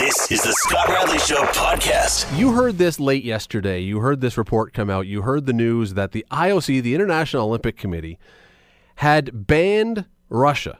[0.00, 2.34] This is the Scott Radley Show podcast.
[2.38, 3.80] You heard this late yesterday.
[3.80, 5.06] You heard this report come out.
[5.06, 8.18] You heard the news that the IOC, the International Olympic Committee,
[8.94, 10.78] had banned Russia.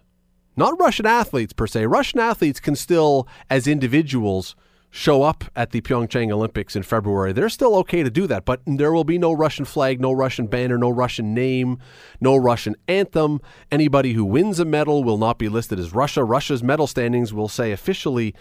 [0.57, 1.85] Not Russian athletes per se.
[1.85, 4.57] Russian athletes can still, as individuals,
[4.89, 7.35] show up at the Pyeongchang Olympics in February.
[7.35, 10.47] They're still okay to do that, but there will be no Russian flag, no Russian
[10.47, 11.79] banner, no Russian name,
[12.23, 13.43] no Russian anthem.
[13.71, 16.25] Anybody who wins a medal will not be listed as Russia.
[16.25, 18.35] Russia's medal standings will say officially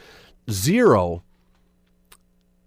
[0.51, 1.23] zero.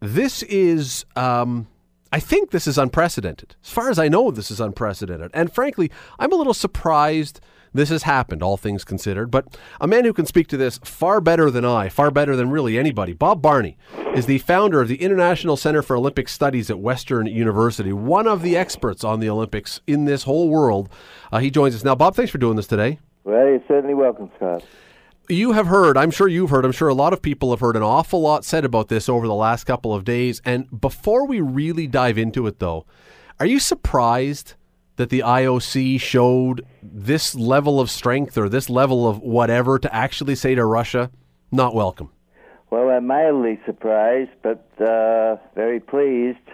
[0.00, 1.68] This is, um,
[2.12, 3.54] I think this is unprecedented.
[3.64, 5.30] As far as I know, this is unprecedented.
[5.32, 7.40] And frankly, I'm a little surprised
[7.74, 9.30] this has happened, all things considered.
[9.30, 12.50] But a man who can speak to this far better than I, far better than
[12.50, 13.76] really anybody, Bob Barney,
[14.14, 18.42] is the founder of the International Center for Olympic Studies at Western University, one of
[18.42, 20.88] the experts on the Olympics in this whole world.
[21.30, 21.94] Uh, he joins us now.
[21.94, 22.98] Bob, thanks for doing this today.
[23.24, 24.64] Well, you're certainly welcome, Scott.
[25.32, 27.74] You have heard, I'm sure you've heard, I'm sure a lot of people have heard
[27.74, 30.42] an awful lot said about this over the last couple of days.
[30.44, 32.84] And before we really dive into it, though,
[33.40, 34.56] are you surprised
[34.96, 40.34] that the IOC showed this level of strength or this level of whatever to actually
[40.34, 41.10] say to Russia,
[41.50, 42.10] not welcome?
[42.68, 46.46] Well, I'm mildly surprised, but uh, very pleased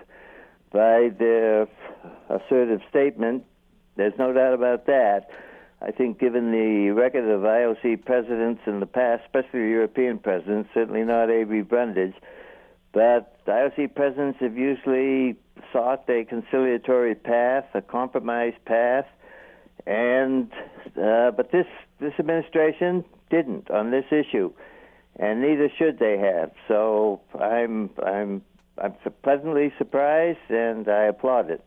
[0.72, 1.66] by their
[2.30, 3.44] assertive statement.
[3.96, 5.30] There's no doubt about that.
[5.80, 11.04] I think, given the record of IOC presidents in the past, especially European presidents, certainly
[11.04, 12.14] not Avery Brundage,
[12.92, 15.36] but IOC presidents have usually
[15.72, 19.06] sought a conciliatory path, a compromise path,
[19.86, 20.50] and
[21.00, 21.66] uh, but this
[22.00, 24.52] this administration didn't on this issue,
[25.16, 26.50] and neither should they have.
[26.66, 28.42] So I'm I'm
[28.78, 31.64] I'm pleasantly surprised, and I applaud it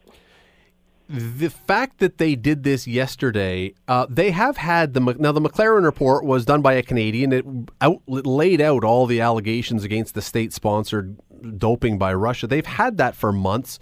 [1.11, 5.83] the fact that they did this yesterday, uh, they have had the now the McLaren
[5.83, 7.33] report was done by a Canadian.
[7.33, 7.45] It
[7.81, 11.19] out it laid out all the allegations against the state-sponsored
[11.57, 12.47] doping by Russia.
[12.47, 13.77] They've had that for months.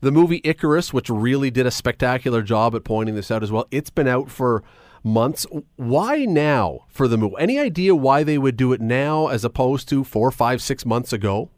[0.00, 3.66] The movie Icarus, which really did a spectacular job at pointing this out as well,
[3.72, 4.62] it's been out for
[5.02, 5.44] months.
[5.74, 7.34] Why now for the movie?
[7.40, 11.12] Any idea why they would do it now as opposed to four, five, six months
[11.12, 11.50] ago?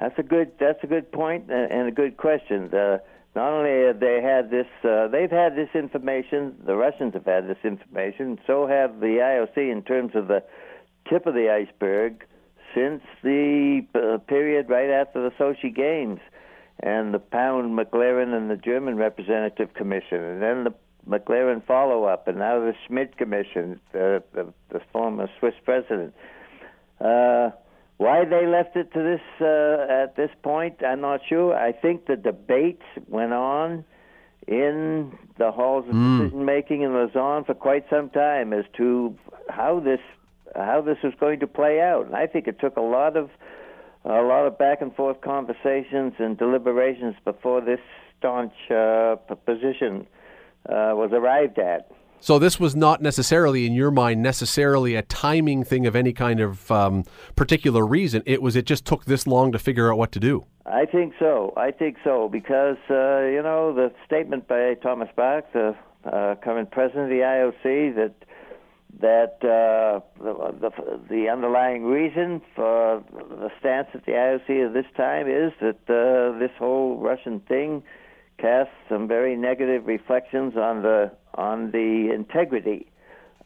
[0.00, 0.50] That's a good.
[0.58, 2.70] That's a good point and a good question.
[2.70, 3.02] The,
[3.34, 6.56] not only have they had this, uh, they've had this information.
[6.66, 8.38] The Russians have had this information.
[8.46, 10.42] So have the IOC in terms of the
[11.08, 12.24] tip of the iceberg
[12.74, 16.20] since the uh, period right after the Sochi Games
[16.82, 20.74] and the Pound McLaren and the German Representative Commission, and then the
[21.08, 26.14] McLaren follow up, and now the Schmid Commission, the, the, the former Swiss president.
[27.00, 27.50] Uh,
[28.00, 31.54] why they left it to this uh, at this point, I'm not sure.
[31.54, 33.84] I think the debates went on
[34.48, 36.18] in the halls of mm.
[36.18, 39.14] decision making in Lausanne for quite some time as to
[39.50, 40.00] how this
[40.56, 42.06] how this was going to play out.
[42.06, 43.28] And I think it took a lot of
[44.06, 47.80] a lot of back and forth conversations and deliberations before this
[48.18, 50.06] staunch uh, position
[50.66, 51.92] uh, was arrived at.
[52.20, 56.38] So this was not necessarily, in your mind, necessarily a timing thing of any kind
[56.38, 57.04] of um,
[57.34, 58.22] particular reason.
[58.26, 60.44] It was it just took this long to figure out what to do.
[60.66, 61.54] I think so.
[61.56, 66.70] I think so because uh, you know the statement by Thomas Bach, the uh, current
[66.70, 68.14] president of the IOC, that
[69.00, 74.86] that uh, the, the, the underlying reason for the stance at the IOC at this
[74.96, 77.82] time is that uh, this whole Russian thing
[78.40, 82.86] casts some very negative reflections on the on the integrity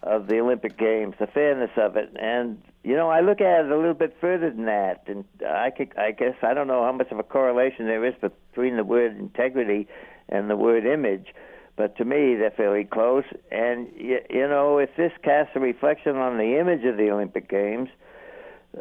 [0.02, 3.70] of the Olympic Games, the fairness of it, and you know I look at it
[3.70, 6.92] a little bit further than that, and I could, I guess I don't know how
[6.92, 9.88] much of a correlation there is between the word integrity
[10.28, 11.34] and the word image,
[11.76, 13.24] but to me they're fairly close.
[13.50, 17.48] And you, you know if this casts a reflection on the image of the Olympic
[17.48, 17.88] Games,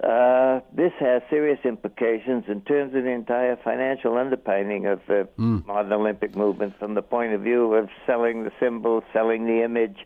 [0.02, 5.66] uh, this has serious implications in terms of the entire financial underpinning of the mm.
[5.68, 9.98] modern Olympic movement from the point of view of selling the symbol, selling the image,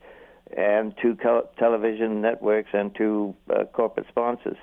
[0.56, 4.58] and to co- television networks and to uh, corporate sponsors.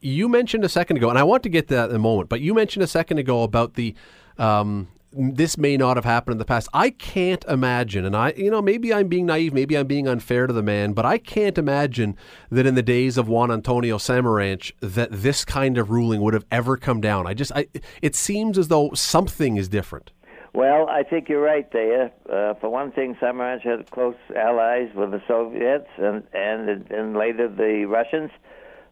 [0.00, 2.28] You mentioned a second ago, and I want to get to that in a moment,
[2.28, 3.94] but you mentioned a second ago about the
[4.38, 6.68] um, this may not have happened in the past.
[6.74, 10.46] I can't imagine, and I, you know, maybe I'm being naive, maybe I'm being unfair
[10.46, 12.16] to the man, but I can't imagine
[12.50, 16.46] that in the days of Juan Antonio Samaranch that this kind of ruling would have
[16.50, 17.26] ever come down.
[17.26, 17.68] I just, I,
[18.02, 20.10] it seems as though something is different.
[20.54, 22.12] Well, I think you're right there.
[22.32, 27.48] Uh, for one thing, Samaranch had close allies with the Soviets and and and later
[27.48, 28.30] the Russians.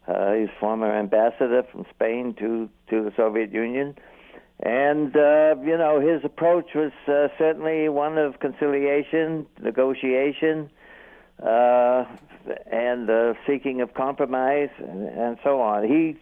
[0.08, 3.94] Uh, he's former ambassador from Spain to to the Soviet Union.
[4.62, 10.70] And, uh, you know, his approach was uh, certainly one of conciliation, negotiation,
[11.42, 12.04] uh,
[12.70, 15.84] and uh, seeking of compromise, and, and so on.
[15.84, 16.16] He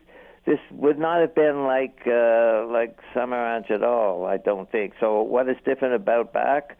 [0.47, 4.25] this would not have been like uh, like Samaranch at all.
[4.25, 5.21] I don't think so.
[5.23, 6.73] What is different about Bach?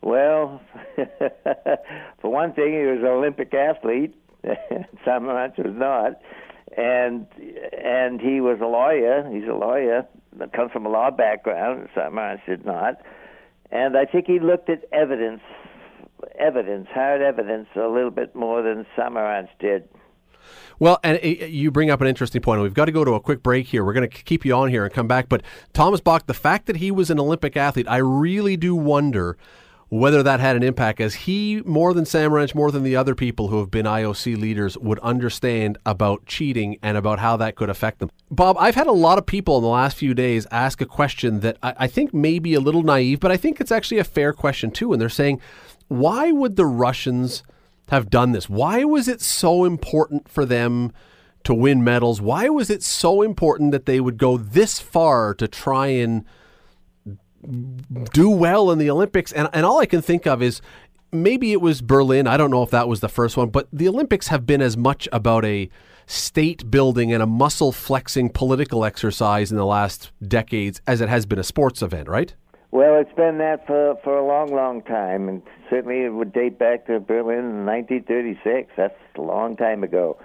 [0.00, 0.60] Well,
[2.20, 4.14] for one thing, he was an Olympic athlete.
[5.04, 6.20] Samaranch was not,
[6.78, 7.26] and
[7.72, 9.28] and he was a lawyer.
[9.32, 11.88] He's a lawyer that comes from a law background.
[11.94, 13.02] Samaranch did not,
[13.70, 15.40] and I think he looked at evidence,
[16.38, 19.88] evidence, hard evidence, a little bit more than Samaranch did.
[20.78, 22.62] Well, and uh, you bring up an interesting point.
[22.62, 23.84] We've got to go to a quick break here.
[23.84, 25.28] We're going to keep you on here and come back.
[25.28, 25.42] But
[25.72, 29.36] Thomas Bach, the fact that he was an Olympic athlete, I really do wonder
[29.90, 33.48] whether that had an impact, as he, more than Samaranch, more than the other people
[33.48, 37.98] who have been IOC leaders, would understand about cheating and about how that could affect
[37.98, 38.10] them.
[38.30, 41.40] Bob, I've had a lot of people in the last few days ask a question
[41.40, 44.04] that I, I think may be a little naive, but I think it's actually a
[44.04, 44.92] fair question too.
[44.92, 45.40] And they're saying,
[45.88, 47.42] why would the Russians
[47.88, 48.48] have done this?
[48.50, 50.92] Why was it so important for them?
[51.44, 52.20] To win medals.
[52.20, 56.26] Why was it so important that they would go this far to try and
[58.12, 59.32] do well in the Olympics.
[59.32, 60.60] And, and all I can think of is
[61.12, 62.26] maybe it was Berlin.
[62.26, 64.76] I don't know if that was the first one, but the Olympics have been as
[64.76, 65.68] much about a
[66.06, 71.26] state building and a muscle flexing political exercise in the last decades as it has
[71.26, 72.34] been a sports event, right?
[72.70, 76.58] Well, it's been that for, for a long, long time, and certainly it would date
[76.58, 78.70] back to Berlin in 1936.
[78.76, 80.18] That's a long time ago.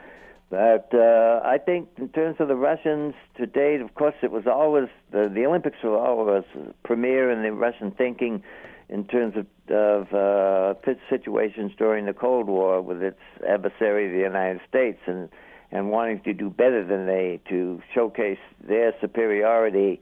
[0.54, 4.46] But uh, I think, in terms of the Russians to date, of course, it was
[4.46, 6.44] always the, the Olympics were always
[6.84, 8.44] premier in the Russian thinking
[8.88, 10.76] in terms of, of uh,
[11.10, 13.18] situations during the Cold War with its
[13.50, 15.28] adversary, the United States, and
[15.72, 20.00] and wanting to do better than they, to showcase their superiority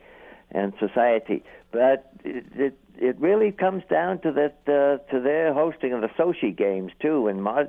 [0.51, 1.45] and society.
[1.71, 6.09] But it, it, it really comes down to that uh, to their hosting of the
[6.09, 7.63] Sochi Games too, and uh,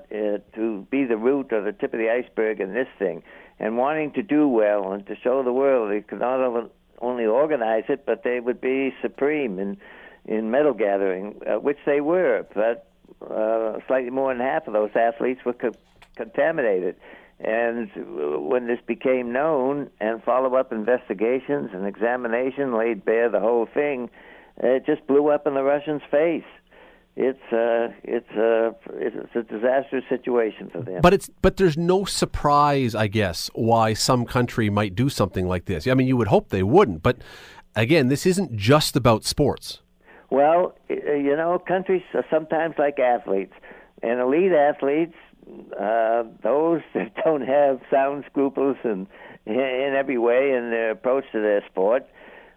[0.55, 3.23] to be the root or the tip of the iceberg in this thing,
[3.59, 6.71] and wanting to do well and to show the world they could not
[7.01, 9.77] only organize it, but they would be supreme in
[10.25, 12.47] in medal gathering, uh, which they were.
[12.55, 12.89] But
[13.29, 15.75] uh, slightly more than half of those athletes were co-
[16.17, 16.97] contaminated.
[17.41, 17.91] And
[18.49, 24.11] when this became known, and follow-up investigations and examination laid bare the whole thing,
[24.59, 26.45] it just blew up in the Russians' face.
[27.15, 31.01] It's uh, it's a uh, it's a disastrous situation for them.
[31.03, 35.67] But it's but there's no surprise, I guess, why some country might do something like
[35.67, 35.87] this.
[35.87, 37.19] I mean, you would hope they wouldn't, but
[37.77, 39.81] again, this isn't just about sports.
[40.31, 43.53] Well, you know, countries are sometimes like athletes,
[44.03, 45.15] and elite athletes,
[45.79, 49.07] uh, those that don't have sound scruples and
[49.45, 52.07] in every way in their approach to their sport,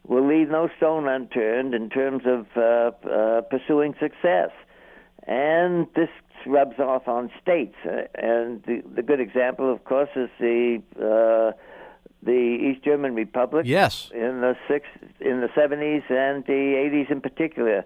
[0.07, 4.51] will leave no stone unturned in terms of uh, uh, pursuing success.
[5.27, 6.09] And this
[6.45, 7.75] rubs off on states.
[7.85, 11.57] Uh, and the, the good example, of course, is the uh,
[12.21, 12.31] the
[12.71, 13.65] East German Republic.
[13.67, 14.11] Yes.
[14.13, 14.87] In the six,
[15.19, 17.85] in the seventies and the eighties in particular,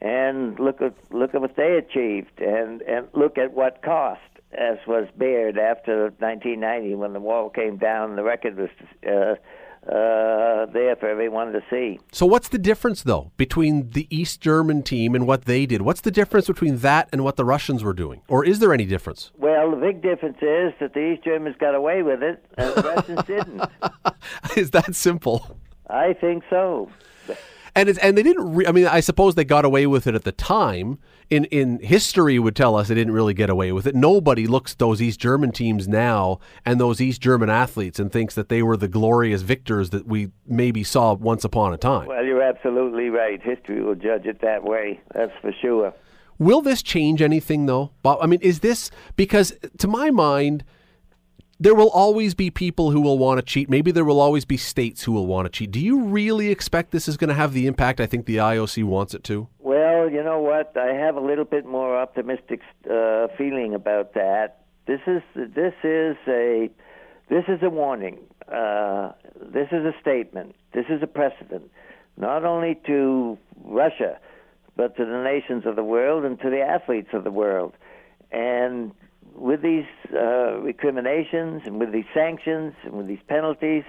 [0.00, 4.20] and look at look at what they achieved, and and look at what cost,
[4.52, 8.16] as was bared after 1990 when the wall came down.
[8.16, 8.70] The record was.
[9.06, 9.34] Uh,
[9.86, 11.98] uh, there for everyone to see.
[12.12, 15.82] So, what's the difference, though, between the East German team and what they did?
[15.82, 18.22] What's the difference between that and what the Russians were doing?
[18.28, 19.30] Or is there any difference?
[19.38, 22.82] Well, the big difference is that the East Germans got away with it and the
[22.82, 23.62] Russians didn't.
[24.56, 25.58] is that simple?
[25.88, 26.90] I think so
[27.74, 28.54] and it's and they didn't.
[28.54, 30.98] Re- I mean, I suppose they got away with it at the time.
[31.28, 33.94] In in history, would tell us they didn't really get away with it.
[33.94, 38.34] Nobody looks at those East German teams now and those East German athletes and thinks
[38.34, 42.08] that they were the glorious victors that we maybe saw once upon a time.
[42.08, 43.40] Well, you're absolutely right.
[43.40, 45.00] History will judge it that way.
[45.14, 45.94] That's for sure.
[46.40, 48.18] Will this change anything, though, Bob?
[48.22, 50.64] I mean, is this because, to my mind,
[51.60, 53.68] there will always be people who will want to cheat.
[53.68, 55.70] Maybe there will always be states who will want to cheat.
[55.70, 58.82] Do you really expect this is going to have the impact I think the IOC
[58.84, 59.46] wants it to?
[59.58, 60.74] Well, you know what?
[60.74, 64.62] I have a little bit more optimistic uh, feeling about that.
[64.86, 66.70] This is this is a
[67.28, 68.18] this is a warning.
[68.50, 69.12] Uh,
[69.52, 70.56] this is a statement.
[70.72, 71.70] This is a precedent,
[72.16, 74.18] not only to Russia,
[74.76, 77.74] but to the nations of the world and to the athletes of the world.
[78.32, 78.92] And
[79.40, 83.84] with these uh, recriminations and with these sanctions and with these penalties,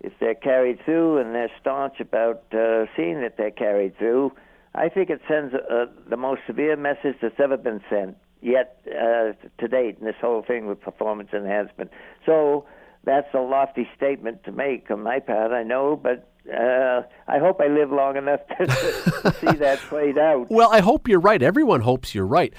[0.00, 4.32] if they're carried through and they're staunch about uh, seeing that they're carried through,
[4.74, 9.32] I think it sends uh, the most severe message that's ever been sent yet uh,
[9.58, 11.90] to date in this whole thing with performance enhancement.
[12.24, 12.64] So
[13.04, 17.60] that's a lofty statement to make on my part, I know, but uh, I hope
[17.60, 20.50] I live long enough to, to see that played out.
[20.50, 21.42] Well, I hope you're right.
[21.42, 22.54] Everyone hopes you're right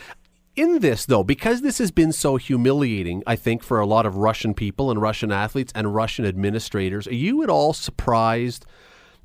[0.59, 4.17] in this, though, because this has been so humiliating, I think, for a lot of
[4.17, 8.65] Russian people and Russian athletes and Russian administrators, are you at all surprised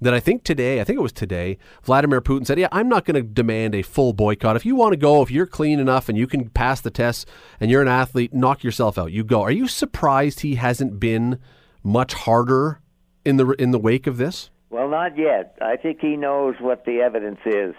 [0.00, 3.04] that I think today, I think it was today, Vladimir Putin said, Yeah, I'm not
[3.04, 4.54] going to demand a full boycott.
[4.54, 7.26] If you want to go, if you're clean enough and you can pass the tests
[7.58, 9.10] and you're an athlete, knock yourself out.
[9.10, 9.42] You go.
[9.42, 11.40] Are you surprised he hasn't been
[11.82, 12.80] much harder
[13.24, 14.50] in the in the wake of this?
[14.70, 15.56] Well, not yet.
[15.60, 17.74] I think he knows what the evidence is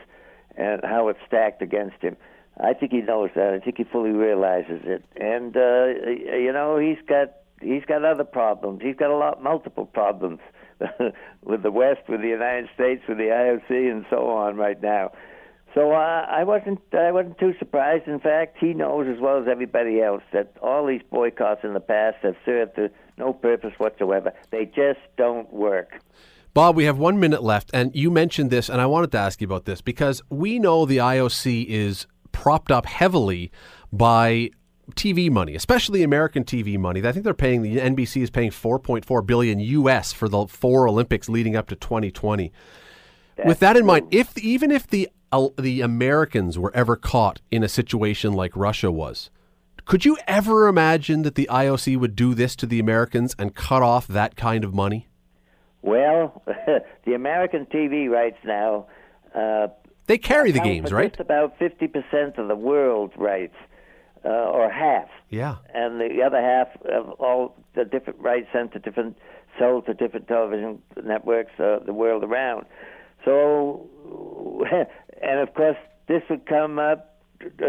[0.57, 2.17] and how it's stacked against him.
[2.59, 3.53] I think he knows that.
[3.53, 5.03] I think he fully realizes it.
[5.17, 5.85] And uh,
[6.35, 8.81] you know, he's got he's got other problems.
[8.81, 10.39] He's got a lot multiple problems
[11.43, 15.12] with the West, with the United States, with the IOC, and so on right now.
[15.74, 18.07] So uh, I wasn't I wasn't too surprised.
[18.07, 21.81] In fact, he knows as well as everybody else that all these boycotts in the
[21.81, 24.31] past have served to no purpose whatsoever.
[24.51, 26.00] They just don't work.
[26.53, 29.41] Bob, we have one minute left, and you mentioned this, and I wanted to ask
[29.41, 33.49] you about this because we know the IOC is propped up heavily
[33.93, 34.51] by
[34.91, 36.99] TV money, especially American TV money.
[37.05, 41.29] I think they're paying the NBC is paying 4.4 billion US for the four Olympics
[41.29, 42.51] leading up to 2020.
[43.37, 47.39] That's With that in mind, if even if the uh, the Americans were ever caught
[47.51, 49.29] in a situation like Russia was,
[49.85, 53.81] could you ever imagine that the IOC would do this to the Americans and cut
[53.81, 55.07] off that kind of money?
[55.81, 56.43] Well,
[57.05, 58.87] the American TV rights now.
[59.33, 59.67] Uh,
[60.07, 61.12] they carry the games, right?
[61.12, 63.55] Just about 50% of the world rights,
[64.25, 65.07] uh, or half.
[65.29, 65.57] Yeah.
[65.74, 69.17] And the other half of all the different rights sent to different,
[69.59, 72.65] sold to different television networks uh, the world around.
[73.24, 73.88] So,
[75.21, 77.12] and of course, this would come up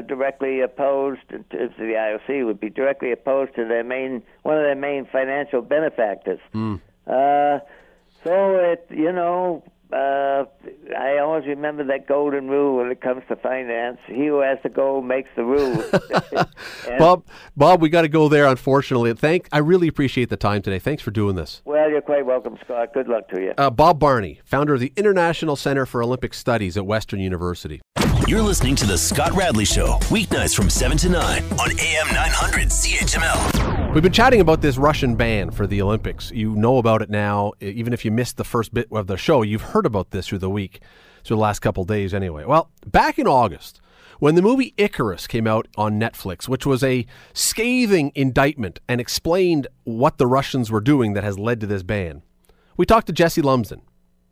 [0.07, 4.63] directly opposed to, to the IOC would be directly opposed to their main one of
[4.63, 6.39] their main financial benefactors.
[6.55, 6.81] Mm.
[7.07, 7.59] Uh,
[8.25, 9.63] so it, you know,
[9.93, 10.45] uh,
[10.99, 13.99] I always remember that golden rule when it comes to finance.
[14.07, 15.85] He who has the gold makes the rules.
[16.99, 17.25] Bob,
[17.57, 18.47] Bob, we got to go there.
[18.47, 19.49] Unfortunately, thank.
[19.53, 20.79] I really appreciate the time today.
[20.79, 21.63] Thanks for doing this.
[21.65, 22.95] Well, you're quite welcome, Scott.
[22.95, 23.55] Good luck to you.
[23.57, 27.81] Uh, Bob Barney, founder of the International Center for Olympic Studies at Western University.
[28.27, 32.69] You're listening to The Scott Radley Show, weeknights from 7 to 9 on AM 900
[32.69, 33.76] CHML.
[33.97, 36.31] We've been chatting about this Russian ban for the Olympics.
[36.31, 37.55] You know about it now.
[37.63, 40.41] Even if you missed the first bit of the show, you've heard about this through
[40.41, 40.83] the week,
[41.25, 42.45] through the last couple days anyway.
[42.45, 43.81] Well, back in August,
[44.19, 49.67] when the movie Icarus came out on Netflix, which was a scathing indictment and explained
[49.85, 52.21] what the Russians were doing that has led to this ban,
[52.77, 53.81] we talked to Jesse Lumsden.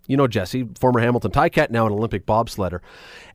[0.06, 2.80] You know Jesse, former Hamilton Ticat, now an Olympic bobsledder.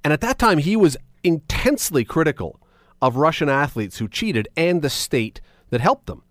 [0.03, 2.62] And at that time, he was intensely critical
[3.01, 6.23] of Russian athletes who cheated and the state that helped them.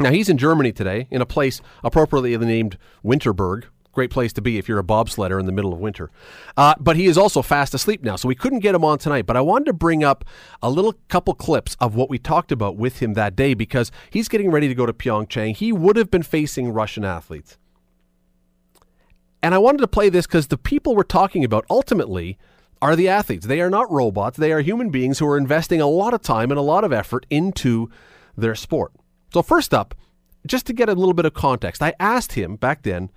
[0.00, 3.64] Now, he's in Germany today, in a place appropriately named Winterberg.
[3.92, 6.10] Great place to be if you're a bobsledder in the middle of winter.
[6.56, 9.24] Uh, but he is also fast asleep now, so we couldn't get him on tonight.
[9.24, 10.24] But I wanted to bring up
[10.60, 14.28] a little couple clips of what we talked about with him that day because he's
[14.28, 15.54] getting ready to go to Pyeongchang.
[15.56, 17.56] He would have been facing Russian athletes.
[19.44, 22.36] And I wanted to play this because the people we're talking about ultimately
[22.82, 23.46] are the athletes.
[23.46, 24.38] They are not robots.
[24.38, 26.92] They are human beings who are investing a lot of time and a lot of
[26.92, 27.90] effort into
[28.36, 28.92] their sport.
[29.32, 29.94] So, first up,
[30.46, 33.10] just to get a little bit of context, I asked him back then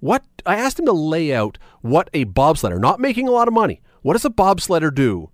[0.00, 3.54] what I asked him to lay out what a bobsledder, not making a lot of
[3.54, 5.30] money, what does a bobsledder do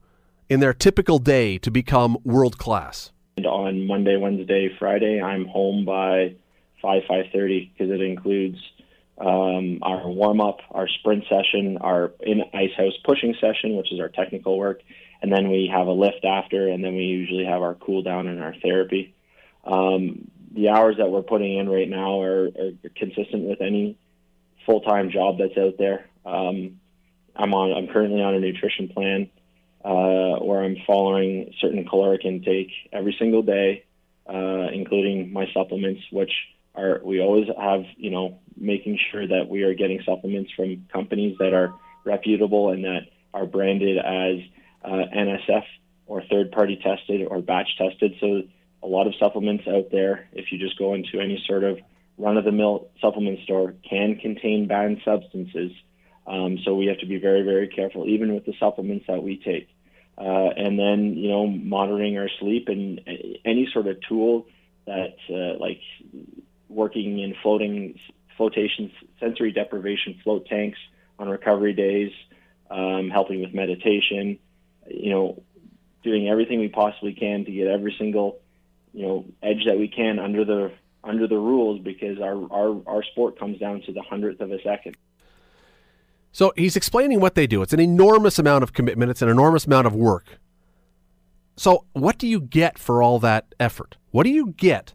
[0.48, 3.12] in their typical day to become world class?
[3.44, 6.34] On Monday, Wednesday, Friday, I'm home by
[6.82, 8.58] 5 5:30 because it includes
[9.18, 14.00] um, our warm up, our sprint session, our in ice house pushing session, which is
[14.00, 14.82] our technical work,
[15.22, 18.26] and then we have a lift after, and then we usually have our cool down
[18.26, 19.14] and our therapy.
[19.64, 23.98] Um, the hours that we're putting in right now are, are consistent with any
[24.66, 26.06] full time job that's out there.
[26.24, 26.80] Um,
[27.36, 27.72] I'm on.
[27.72, 29.30] I'm currently on a nutrition plan
[29.84, 33.84] uh, where I'm following certain caloric intake every single day,
[34.28, 36.32] uh, including my supplements, which
[36.74, 41.36] are we always have you know making sure that we are getting supplements from companies
[41.38, 41.74] that are
[42.04, 44.38] reputable and that are branded as
[44.84, 45.64] uh, NSF
[46.06, 48.14] or third party tested or batch tested.
[48.20, 48.42] So
[48.82, 51.78] a lot of supplements out there, if you just go into any sort of
[52.18, 55.72] run of the mill supplement store, can contain banned substances.
[56.26, 59.36] Um, so we have to be very, very careful, even with the supplements that we
[59.36, 59.68] take.
[60.18, 63.00] Uh, and then, you know, monitoring our sleep and
[63.44, 64.46] any sort of tool
[64.86, 65.80] that, uh, like
[66.68, 67.98] working in floating
[68.36, 70.78] flotation sensory deprivation float tanks
[71.18, 72.12] on recovery days,
[72.70, 74.38] um, helping with meditation,
[74.90, 75.42] you know,
[76.02, 78.38] doing everything we possibly can to get every single
[78.92, 80.72] you know edge that we can under the
[81.04, 84.62] under the rules because our our, our sport comes down to the hundredth of a
[84.62, 84.96] second.
[86.32, 87.60] So he's explaining what they do.
[87.62, 89.10] It's an enormous amount of commitment.
[89.10, 90.38] It's an enormous amount of work.
[91.56, 93.96] So, what do you get for all that effort?
[94.12, 94.94] What do you get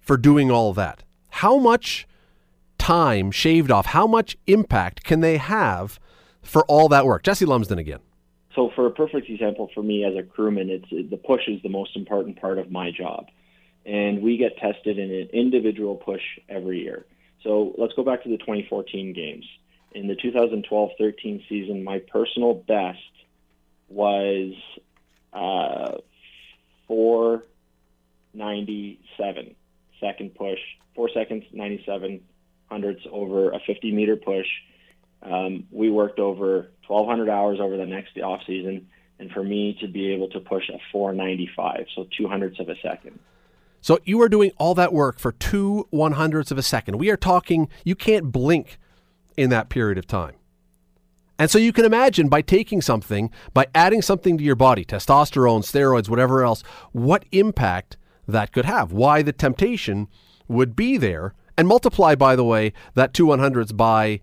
[0.00, 1.02] for doing all that?
[1.28, 2.06] How much
[2.78, 6.00] time shaved off, how much impact can they have
[6.42, 7.22] for all that work?
[7.22, 8.00] Jesse Lumsden again.
[8.54, 11.70] So, for a perfect example, for me as a crewman, it's the push is the
[11.70, 13.28] most important part of my job,
[13.86, 17.06] and we get tested in an individual push every year.
[17.42, 19.46] So, let's go back to the 2014 games.
[19.92, 22.98] In the 2012-13 season, my personal best
[23.88, 24.52] was
[25.32, 25.96] uh,
[26.88, 29.54] 497
[30.02, 30.58] second push,
[30.94, 32.20] four seconds, 97
[32.68, 34.46] hundredths over a 50 meter push.
[35.22, 38.88] Um, we worked over 1,200 hours over the next off season,
[39.18, 42.74] and for me to be able to push a 495, so two hundredths of a
[42.82, 43.18] second.
[43.80, 46.98] So you are doing all that work for two one hundredths of a second.
[46.98, 48.78] We are talking, you can't blink
[49.36, 50.34] in that period of time.
[51.38, 55.62] And so you can imagine by taking something, by adding something to your body, testosterone,
[55.64, 56.62] steroids, whatever else,
[56.92, 57.96] what impact
[58.28, 58.92] that could have.
[58.92, 60.08] Why the temptation
[60.46, 61.34] would be there.
[61.56, 64.20] And multiply, by the way, that two 100s by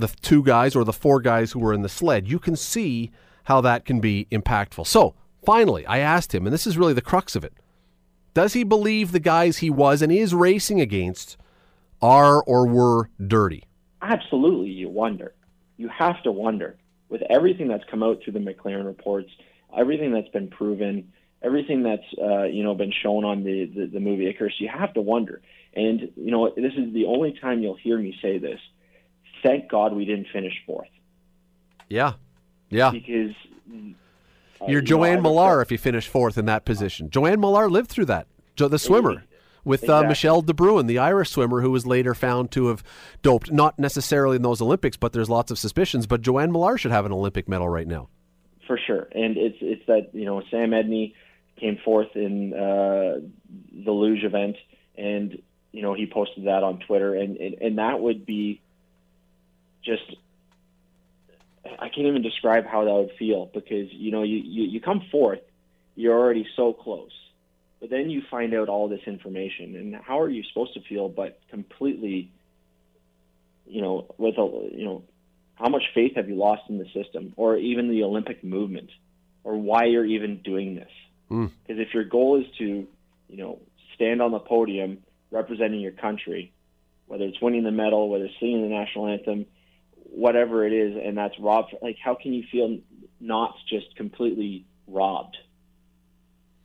[0.00, 2.28] the two guys or the four guys who were in the sled.
[2.28, 3.10] You can see
[3.44, 4.86] how that can be impactful.
[4.86, 5.14] So
[5.44, 7.54] finally, I asked him, and this is really the crux of it
[8.32, 11.36] does he believe the guys he was and is racing against
[12.00, 13.64] are or were dirty?
[14.02, 15.34] Absolutely, you wonder
[15.76, 16.76] you have to wonder
[17.08, 19.30] with everything that's come out through the McLaren reports,
[19.76, 21.10] everything that's been proven,
[21.42, 24.92] everything that's uh, you know been shown on the, the the movie Icarus, you have
[24.94, 25.40] to wonder.
[25.74, 28.60] And you know this is the only time you'll hear me say this.
[29.42, 30.88] Thank God we didn't finish fourth.
[31.88, 32.14] Yeah,
[32.68, 32.90] yeah.
[32.90, 33.34] Because
[34.60, 37.10] uh, you're you Joanne know, Malar if you finish fourth in that position.
[37.10, 38.26] Joanne Malar lived through that.
[38.56, 39.24] The swimmer
[39.64, 40.04] with uh, exactly.
[40.04, 42.82] uh, Michelle De Bruin, the Irish swimmer who was later found to have
[43.22, 46.06] doped, not necessarily in those Olympics, but there's lots of suspicions.
[46.06, 48.08] But Joanne Malar should have an Olympic medal right now.
[48.66, 51.14] For sure, and it's it's that you know Sam Edney
[51.58, 53.20] came fourth in uh,
[53.84, 54.56] the luge event,
[54.96, 55.40] and
[55.72, 58.60] you know he posted that on Twitter, and and, and that would be
[59.84, 60.16] just
[61.64, 65.02] I can't even describe how that would feel because you know you, you, you come
[65.10, 65.40] fourth,
[65.94, 67.12] you're already so close
[67.80, 71.08] but then you find out all this information, and how are you supposed to feel?
[71.08, 72.30] But completely,
[73.66, 75.02] you know, with a, you know,
[75.54, 78.90] how much faith have you lost in the system, or even the Olympic movement,
[79.44, 80.90] or why you're even doing this?
[81.30, 81.86] Because mm.
[81.86, 82.86] if your goal is to,
[83.28, 83.58] you know,
[83.94, 84.98] stand on the podium
[85.30, 86.52] representing your country,
[87.06, 89.46] whether it's winning the medal, whether it's singing the national anthem,
[90.10, 91.74] whatever it is, and that's robbed.
[91.80, 92.78] Like, how can you feel
[93.20, 95.36] not just completely robbed?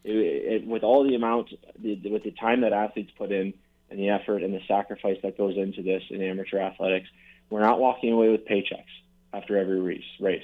[0.06, 3.54] it, it, with all the amount, the, with the time that athletes put in
[3.90, 7.10] and the effort and the sacrifice that goes into this in amateur athletics,
[7.50, 8.84] we're not walking away with paychecks
[9.34, 10.04] after every race.
[10.20, 10.44] Race.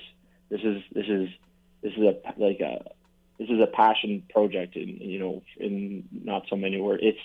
[0.49, 1.29] This is this is
[1.81, 2.83] this is a like a
[3.37, 7.01] this is a passion project, in you know, in not so many words.
[7.03, 7.19] It's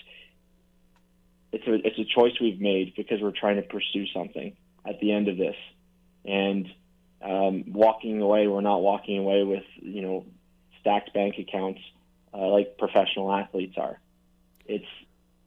[1.51, 4.55] it's a it's a choice we've made because we're trying to pursue something
[4.87, 5.55] at the end of this,
[6.25, 6.67] and
[7.21, 10.25] um, walking away, we're not walking away with you know
[10.79, 11.81] stacked bank accounts
[12.33, 13.99] uh, like professional athletes are.
[14.65, 14.85] It's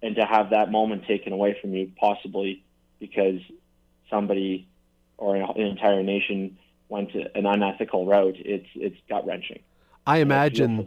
[0.03, 2.64] and to have that moment taken away from you, possibly
[2.98, 3.40] because
[4.09, 4.66] somebody
[5.18, 8.37] or an entire nation went an unethical route.
[8.38, 9.61] It's it's gut wrenching.
[10.07, 10.87] I imagine.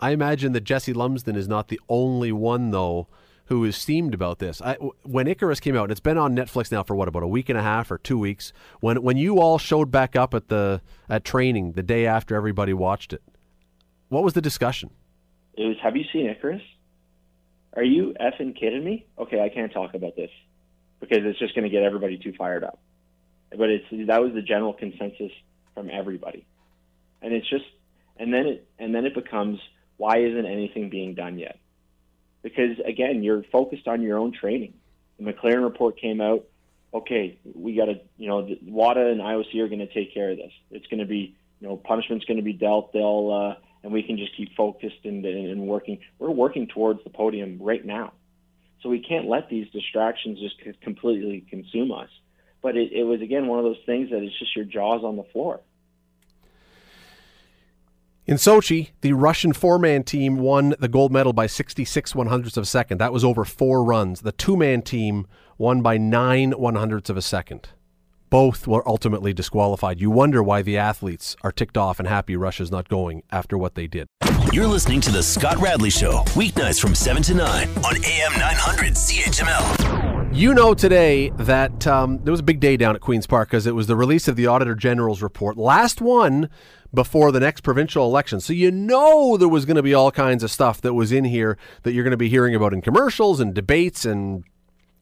[0.00, 3.06] I imagine that Jesse Lumsden is not the only one though
[3.46, 4.62] who is steamed about this.
[4.62, 7.28] I, when Icarus came out, and it's been on Netflix now for what about a
[7.28, 8.52] week and a half or two weeks.
[8.80, 12.72] When when you all showed back up at the at training the day after everybody
[12.72, 13.22] watched it,
[14.08, 14.90] what was the discussion?
[15.54, 16.62] It was, have you seen Icarus?
[17.76, 19.06] Are you effing kidding me?
[19.18, 20.30] Okay, I can't talk about this
[21.00, 22.78] because it's just going to get everybody too fired up.
[23.50, 25.32] But it's that was the general consensus
[25.74, 26.46] from everybody,
[27.20, 27.64] and it's just
[28.16, 29.60] and then it and then it becomes
[29.96, 31.58] why isn't anything being done yet?
[32.44, 34.74] Because again, you're focused on your own training.
[35.18, 36.44] The McLaren report came out.
[36.92, 40.36] Okay, we got to you know WADA and IOC are going to take care of
[40.36, 40.52] this.
[40.70, 42.92] It's going to be you know punishment's going to be dealt.
[42.92, 45.98] They'll uh, and we can just keep focused and, and working.
[46.18, 48.12] We're working towards the podium right now.
[48.82, 52.08] So we can't let these distractions just completely consume us.
[52.62, 55.16] But it, it was, again, one of those things that it's just your jaws on
[55.16, 55.60] the floor.
[58.26, 62.56] In Sochi, the Russian four man team won the gold medal by 66 one hundredths
[62.56, 62.98] of a second.
[62.98, 64.22] That was over four runs.
[64.22, 65.26] The two man team
[65.58, 67.68] won by nine one hundredths of a second
[68.30, 70.00] both were ultimately disqualified.
[70.00, 73.76] You wonder why the athletes are ticked off and happy Russia's not going after what
[73.76, 74.08] they did.
[74.52, 78.94] You're listening to The Scott Radley Show, weeknights from 7 to 9 on AM 900
[78.94, 80.13] CHML.
[80.34, 83.68] You know today that um, there was a big day down at Queen's Park because
[83.68, 86.50] it was the release of the Auditor General's report, last one
[86.92, 88.40] before the next provincial election.
[88.40, 91.24] So you know there was going to be all kinds of stuff that was in
[91.24, 94.42] here that you're going to be hearing about in commercials and debates and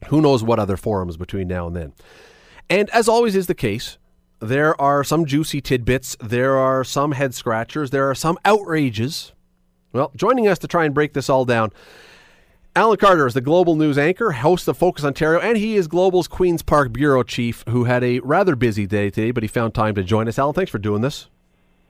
[0.08, 1.94] who knows what other forums between now and then.
[2.68, 3.96] And as always is the case,
[4.38, 9.32] there are some juicy tidbits, there are some head scratchers, there are some outrages.
[9.94, 11.72] Well, joining us to try and break this all down
[12.74, 16.26] Alan Carter is the Global News anchor, host of Focus Ontario, and he is Global's
[16.26, 19.94] Queen's Park bureau chief, who had a rather busy day today, but he found time
[19.94, 20.38] to join us.
[20.38, 21.28] Alan, thanks for doing this.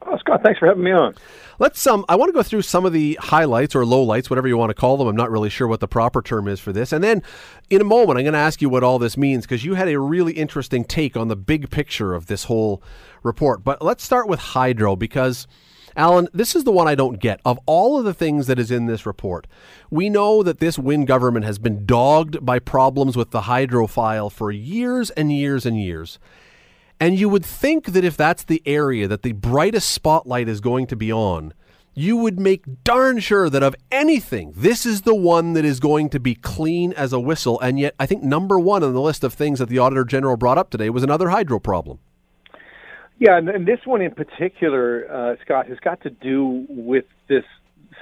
[0.05, 1.15] Oh, Scott, thanks for having me on.
[1.61, 4.57] Let's um, I want to go through some of the highlights or lowlights, whatever you
[4.57, 5.07] want to call them.
[5.07, 6.93] I'm not really sure what the proper term is for this.
[6.93, 7.23] And then,
[7.71, 9.87] in a moment, I'm going to ask you what all this means because you had
[9.87, 12.83] a really interesting take on the big picture of this whole
[13.23, 13.63] report.
[13.63, 15.47] But let's start with hydro because
[15.97, 17.41] Alan, this is the one I don't get.
[17.45, 19.47] Of all of the things that is in this report,
[19.91, 24.31] we know that this Wynne government has been dogged by problems with the hydro file
[24.31, 26.19] for years and years and years.
[27.01, 30.87] And you would think that if that's the area that the brightest spotlight is going
[30.87, 31.53] to be on,
[31.95, 36.09] you would make darn sure that of anything, this is the one that is going
[36.11, 37.61] to be clean as a whistle.
[37.61, 40.37] And yet, I think number one on the list of things that the Auditor General
[40.37, 41.99] brought up today was another hydro problem.
[43.23, 47.45] Yeah, and, and this one in particular, uh, Scott, has got to do with this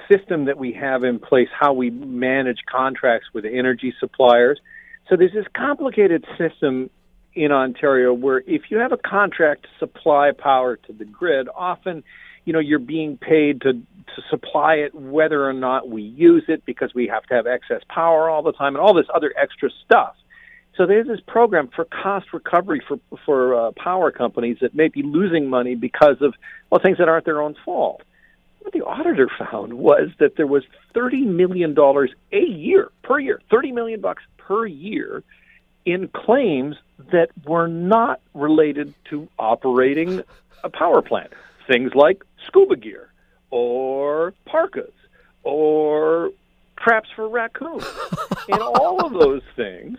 [0.09, 4.59] system that we have in place, how we manage contracts with energy suppliers.
[5.07, 6.89] So there's this complicated system
[7.35, 12.03] in Ontario where if you have a contract to supply power to the grid, often,
[12.45, 16.65] you know, you're being paid to to supply it whether or not we use it
[16.65, 19.69] because we have to have excess power all the time and all this other extra
[19.85, 20.15] stuff.
[20.77, 25.03] So there's this program for cost recovery for for uh, power companies that may be
[25.03, 26.33] losing money because of
[26.69, 28.01] well things that aren't their own fault.
[28.59, 33.41] What the auditor found was that there was thirty million dollars a year per year,
[33.49, 35.23] thirty million bucks per year
[35.85, 36.77] in claims
[37.11, 40.23] that were not related to operating
[40.63, 41.33] a power plant.
[41.67, 43.11] Things like scuba gear
[43.49, 44.93] or parkas
[45.43, 46.31] or
[46.77, 47.85] traps for raccoons.
[48.47, 49.97] and all of those things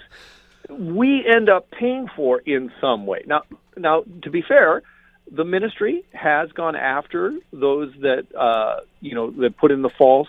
[0.78, 3.22] we end up paying for in some way.
[3.26, 3.42] Now,
[3.76, 4.82] now to be fair,
[5.30, 10.28] the ministry has gone after those that uh, you know that put in the false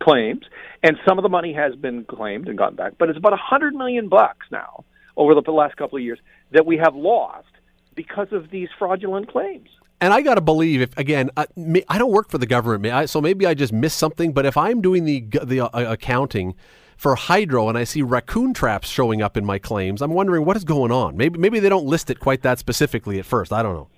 [0.00, 0.44] claims,
[0.82, 2.94] and some of the money has been claimed and gotten back.
[2.98, 4.84] But it's about a hundred million bucks now
[5.16, 6.18] over the last couple of years
[6.52, 7.48] that we have lost
[7.94, 9.68] because of these fraudulent claims.
[10.00, 11.46] And I got to believe, if again, uh,
[11.88, 14.32] I don't work for the government, so maybe I just missed something.
[14.32, 16.54] But if I'm doing the the uh, accounting
[17.00, 20.54] for hydro and I see raccoon traps showing up in my claims, I'm wondering what
[20.58, 21.16] is going on.
[21.16, 23.54] Maybe maybe they don't list it quite that specifically at first.
[23.54, 23.88] I don't know.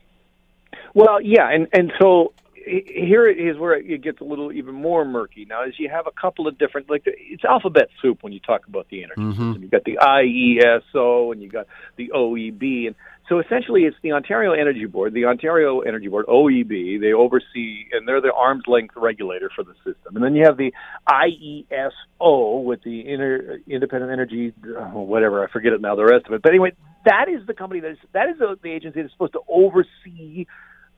[0.95, 2.33] Well, yeah, and and so
[2.65, 5.45] here is where it gets a little even more murky.
[5.45, 8.69] Now, as you have a couple of different, like it's alphabet soup when you talk
[8.69, 9.49] about the energy mm-hmm.
[9.49, 9.63] system.
[9.65, 12.95] You got the IESO and you got the OEB, and
[13.33, 17.01] so essentially, it's the Ontario Energy Board, the Ontario Energy Board, OEB.
[17.01, 20.17] They oversee, and they're the arm's length regulator for the system.
[20.17, 20.71] And then you have the
[21.09, 26.35] IESO with the Inter, Independent Energy, oh, whatever I forget it now, the rest of
[26.35, 26.43] it.
[26.43, 26.73] But anyway,
[27.07, 30.45] that is the company that is that is the agency that's supposed to oversee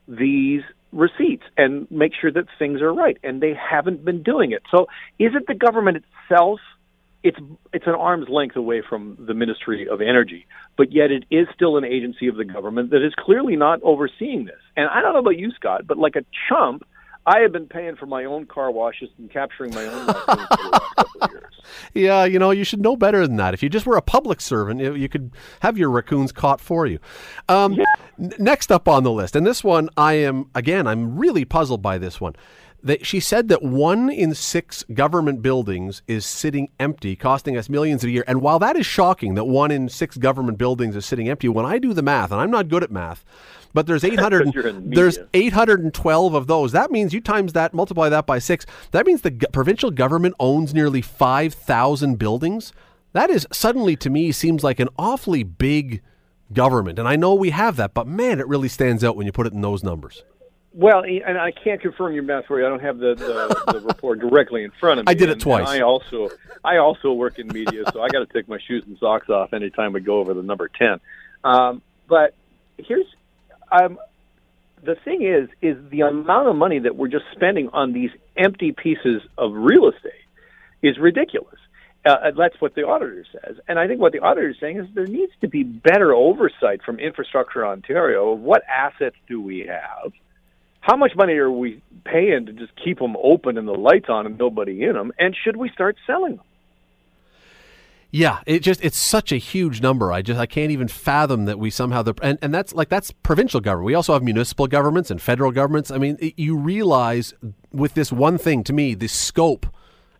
[0.05, 3.17] these receipts and make sure that things are right.
[3.23, 4.63] And they haven't been doing it.
[4.75, 4.87] So,
[5.19, 6.59] is it the government itself?
[7.25, 7.39] It's
[7.73, 10.45] it's an arm's length away from the Ministry of Energy,
[10.77, 14.45] but yet it is still an agency of the government that is clearly not overseeing
[14.45, 14.59] this.
[14.77, 16.83] And I don't know about you, Scott, but like a chump,
[17.25, 20.69] I have been paying for my own car washes and capturing my own for the
[20.71, 21.53] last couple of years.
[21.95, 23.55] Yeah, you know, you should know better than that.
[23.55, 26.99] If you just were a public servant, you could have your raccoons caught for you.
[27.49, 27.85] Um, yeah.
[28.19, 31.81] n- next up on the list, and this one, I am again, I'm really puzzled
[31.81, 32.35] by this one
[33.01, 38.09] she said that one in six government buildings is sitting empty, costing us millions a
[38.09, 38.23] year.
[38.27, 41.65] And while that is shocking that one in six government buildings is sitting empty, when
[41.65, 43.25] I do the math, and I'm not good at math,
[43.73, 44.53] but there's 800
[44.85, 46.71] there's 812 of those.
[46.73, 48.65] That means you times that multiply that by 6.
[48.91, 52.71] That means the g- provincial government owns nearly 5,000 buildings.
[53.13, 56.01] That is suddenly to me seems like an awfully big
[56.53, 56.99] government.
[56.99, 59.47] And I know we have that, but man, it really stands out when you put
[59.47, 60.23] it in those numbers.
[60.77, 62.65] Well, and I can't confirm your math for you.
[62.65, 65.11] I don't have the, the, the report directly in front of me.
[65.11, 65.69] I did it twice.
[65.69, 66.29] I also
[66.65, 69.53] I also work in media, so I got to take my shoes and socks off
[69.53, 70.99] anytime we go over the number ten.
[71.45, 72.35] Um, but
[72.77, 73.05] here's
[73.71, 73.97] um,
[74.83, 78.73] the thing is is the amount of money that we're just spending on these empty
[78.73, 80.11] pieces of real estate
[80.81, 81.55] is ridiculous.
[82.05, 83.55] Uh, that's what the auditor says.
[83.69, 86.83] And I think what the auditor is saying is there needs to be better oversight
[86.83, 90.11] from Infrastructure Ontario of what assets do we have
[90.85, 94.27] how much money are we paying to just keep them open and the lights on
[94.27, 95.11] and nobody in them?
[95.17, 96.45] And should we start selling them?
[98.11, 100.13] Yeah, it just it's such a huge number.
[100.13, 103.09] I just I can't even fathom that we somehow the and, and that's like that's
[103.09, 103.87] provincial government.
[103.87, 105.89] We also have municipal governments and federal governments.
[105.89, 107.33] I mean, it, you realize
[107.73, 109.65] with this one thing to me, the scope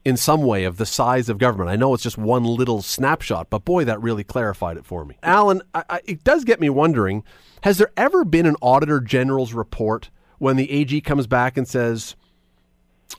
[0.03, 1.69] in some way of the size of government.
[1.69, 5.17] I know it's just one little snapshot, but boy, that really clarified it for me.
[5.21, 7.23] Alan, I, I, it does get me wondering:
[7.61, 12.15] Has there ever been an auditor general's report when the AG comes back and says,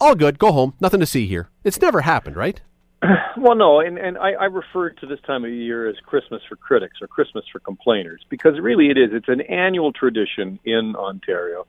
[0.00, 1.48] "All good, go home, nothing to see here"?
[1.64, 2.60] It's never happened, right?
[3.38, 6.56] Well, no, and, and I, I refer to this time of year as Christmas for
[6.56, 9.10] critics or Christmas for complainers because really it is.
[9.12, 11.66] It's an annual tradition in Ontario.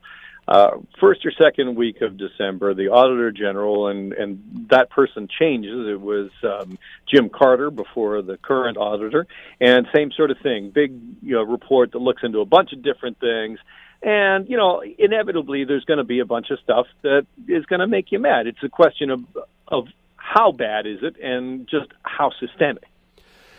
[0.48, 5.86] Uh, first or second week of December, the Auditor General and and that person changes.
[5.86, 9.26] It was um, Jim McCarter before the current auditor,
[9.60, 10.70] and same sort of thing.
[10.70, 13.58] Big you know, report that looks into a bunch of different things.
[14.02, 17.80] And you know, inevitably, there's going to be a bunch of stuff that is going
[17.80, 18.46] to make you mad.
[18.46, 19.24] It's a question of
[19.66, 22.84] of how bad is it and just how systemic.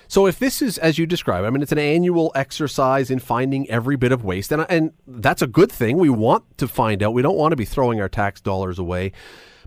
[0.08, 3.70] So if this is as you describe, I mean, it's an annual exercise in finding
[3.70, 5.98] every bit of waste, and and that's a good thing.
[5.98, 7.14] We want to find out.
[7.14, 9.12] We don't want to be throwing our tax dollars away.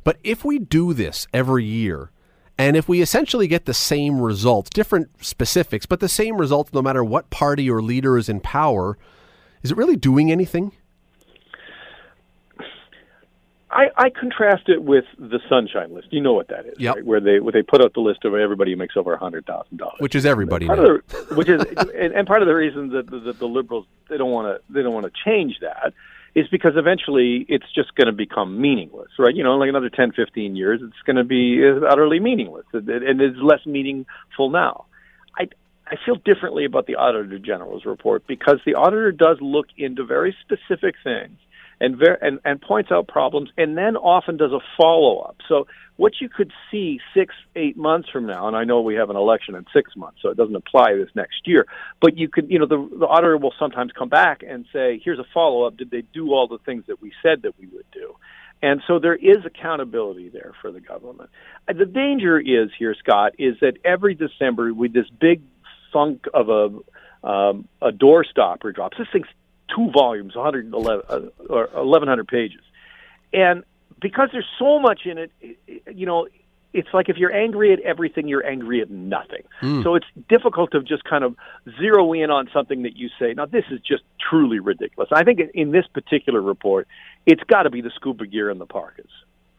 [0.04, 2.10] But if we do this every year,
[2.58, 6.82] and if we essentially get the same results, different specifics, but the same results, no
[6.82, 8.98] matter what party or leader is in power,
[9.62, 10.72] is it really doing anything?
[13.72, 16.08] I, I contrast it with the Sunshine List.
[16.10, 16.96] You know what that is, yep.
[16.96, 17.04] right?
[17.04, 19.46] Where they where they put out the list of everybody who makes over a hundred
[19.46, 20.66] thousand dollars, which is everybody.
[20.66, 21.00] The,
[21.34, 24.46] which is and, and part of the reason that the, the liberals they don't want
[24.48, 25.94] to they don't want to change that
[26.34, 29.34] is because eventually it's just going to become meaningless, right?
[29.34, 33.36] You know, like another 10, 15 years, it's going to be utterly meaningless, and it's
[33.38, 34.86] less meaningful now.
[35.38, 35.48] I
[35.92, 40.34] I feel differently about the Auditor General's report because the auditor does look into very
[40.40, 41.38] specific things
[41.80, 45.36] and, ver- and and points out problems, and then often does a follow up.
[45.48, 49.10] So what you could see six, eight months from now, and I know we have
[49.10, 51.66] an election in six months, so it doesn't apply this next year.
[52.00, 55.18] But you could, you know, the, the auditor will sometimes come back and say, "Here's
[55.18, 55.76] a follow up.
[55.76, 58.16] Did they do all the things that we said that we would do?"
[58.62, 61.28] And so there is accountability there for the government.
[61.66, 65.42] The danger is here, Scott, is that every December with this big
[65.92, 68.98] thunk of a um, a door stopper drops.
[68.98, 69.28] This thing's
[69.74, 72.62] two volumes, 111 uh, or 1100 pages,
[73.32, 73.64] and
[74.00, 75.30] because there's so much in it,
[75.94, 76.26] you know,
[76.72, 79.42] it's like if you're angry at everything, you're angry at nothing.
[79.62, 79.82] Mm.
[79.82, 81.36] So it's difficult to just kind of
[81.78, 85.10] zero in on something that you say, now this is just truly ridiculous.
[85.12, 86.88] I think in this particular report,
[87.26, 89.10] it's got to be the scuba gear and the parkas.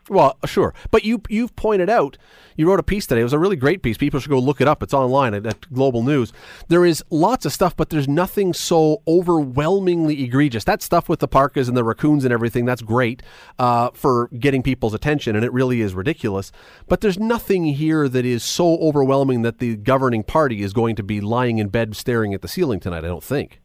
[0.10, 2.18] Well, sure, but you you've pointed out
[2.56, 3.22] you wrote a piece today.
[3.22, 3.98] It was a really great piece.
[3.98, 4.84] People should go look it up.
[4.84, 6.34] It's online at, at, Global News.
[6.68, 10.64] There is lots of stuff, but there's nothing so overwhelmingly egregious.
[10.64, 13.24] That stuff with the parkas and the raccoons and everything that's great
[13.58, 16.52] uh, for getting people's attention, and it really is ridiculous.
[16.88, 21.04] But there's nothing here that is so overwhelming that the governing party is going to
[21.04, 23.06] be lying in bed staring at the ceiling tonight.
[23.06, 23.63] I don't think.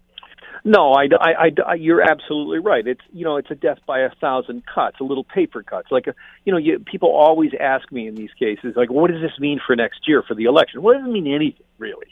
[0.69, 2.87] No, I, I, I, you're absolutely right.
[2.87, 5.89] It's you know it's a death by a thousand cuts, a little paper cuts.
[5.91, 6.05] Like
[6.45, 9.61] you know, you, people always ask me in these cases, like, what does this mean
[9.67, 10.83] for next year for the election?
[10.83, 12.09] Well, it doesn't mean anything really,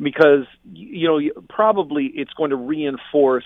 [0.00, 3.44] because you know probably it's going to reinforce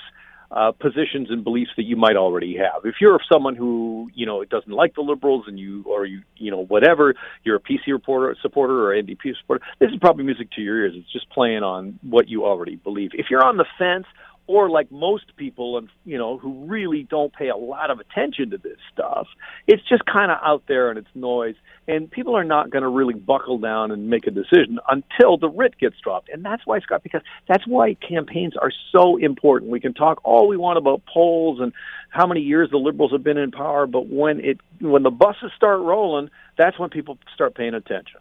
[0.50, 2.86] uh, positions and beliefs that you might already have.
[2.86, 6.50] If you're someone who you know doesn't like the liberals and you or you you
[6.50, 9.62] know whatever, you're a PC reporter supporter or NDP supporter.
[9.78, 10.94] This is probably music to your ears.
[10.96, 13.10] It's just playing on what you already believe.
[13.12, 14.06] If you're on the fence
[14.46, 18.50] or like most people and you know who really don't pay a lot of attention
[18.50, 19.26] to this stuff
[19.66, 21.54] it's just kind of out there and it's noise.
[21.86, 25.48] And people are not going to really buckle down and make a decision until the
[25.48, 26.28] writ gets dropped.
[26.28, 29.70] And that's why scott because that's why campaigns are so important.
[29.70, 31.72] We can talk all we want about polls and
[32.10, 35.50] how many years the liberals have been in power but when it when the buses
[35.56, 38.20] start rolling that's when people start paying attention.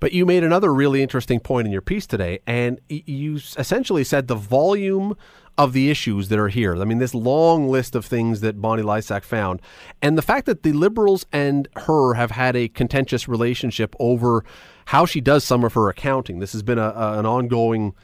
[0.00, 4.26] But you made another really interesting point in your piece today, and you essentially said
[4.26, 5.16] the volume
[5.58, 6.74] of the issues that are here.
[6.76, 9.60] I mean, this long list of things that Bonnie Lysyk found,
[10.00, 14.44] and the fact that the Liberals and her have had a contentious relationship over
[14.86, 16.38] how she does some of her accounting.
[16.38, 17.94] This has been a, a, an ongoing.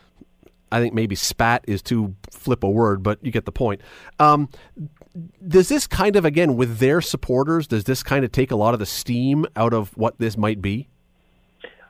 [0.70, 3.80] I think maybe spat is too flip a word, but you get the point.
[4.18, 4.50] Um,
[5.46, 8.74] does this kind of, again, with their supporters, does this kind of take a lot
[8.74, 10.88] of the steam out of what this might be?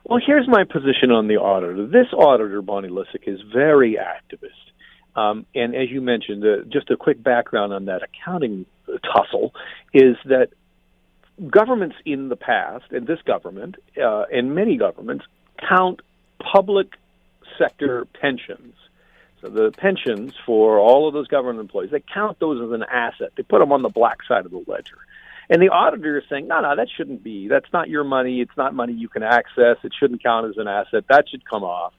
[0.05, 1.85] Well, here's my position on the auditor.
[1.85, 4.68] This auditor, Bonnie Lysyk, is very activist.
[5.15, 8.65] Um, and as you mentioned, uh, just a quick background on that accounting
[9.03, 9.53] tussle
[9.93, 10.49] is that
[11.49, 15.25] governments in the past, and this government, uh, and many governments,
[15.57, 16.01] count
[16.39, 16.93] public
[17.57, 18.73] sector pensions.
[19.41, 23.29] So the pensions for all of those government employees, they count those as an asset.
[23.35, 24.97] They put them on the black side of the ledger.
[25.49, 27.47] And the auditor is saying, no, no, that shouldn't be.
[27.47, 28.41] That's not your money.
[28.41, 29.77] It's not money you can access.
[29.83, 31.05] It shouldn't count as an asset.
[31.09, 31.93] That should come off.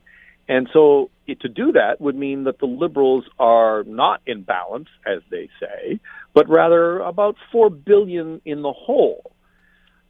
[0.49, 5.21] And so to do that would mean that the liberals are not in balance, as
[5.31, 6.01] they say,
[6.35, 9.33] but rather about four billion in the hole.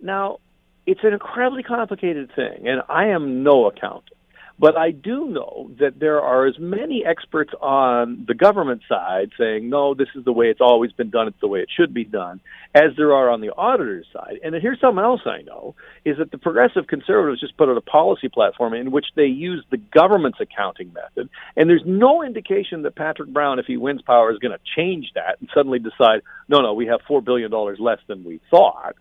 [0.01, 0.39] Now,
[0.87, 4.17] it's an incredibly complicated thing, and I am no accountant.
[4.61, 9.71] But I do know that there are as many experts on the government side saying,
[9.71, 12.05] no, this is the way it's always been done, it's the way it should be
[12.05, 12.43] done,
[12.75, 14.39] as there are on the auditor's side.
[14.45, 17.81] And here's something else I know is that the progressive conservatives just put out a
[17.81, 21.31] policy platform in which they use the government's accounting method.
[21.57, 25.13] And there's no indication that Patrick Brown, if he wins power, is going to change
[25.15, 28.95] that and suddenly decide, no, no, we have $4 billion less than we thought.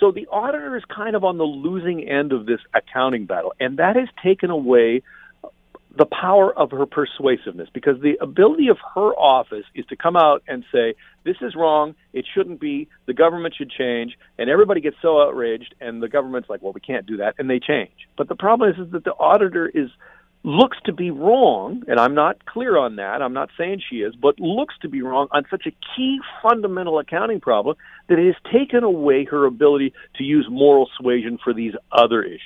[0.00, 3.78] So the auditor is kind of on the losing end of this accounting battle, and
[3.78, 5.02] that has taken away
[5.96, 10.42] the power of her persuasiveness because the ability of her office is to come out
[10.48, 14.96] and say, this is wrong, it shouldn't be, the government should change, and everybody gets
[15.02, 17.90] so outraged, and the government's like, well, we can't do that, and they change.
[18.16, 19.90] But the problem is, is that the auditor is
[20.42, 23.20] looks to be wrong, and I'm not clear on that.
[23.20, 26.98] I'm not saying she is, but looks to be wrong on such a key fundamental
[26.98, 27.76] accounting problem
[28.08, 32.40] that it has taken away her ability to use moral suasion for these other issues.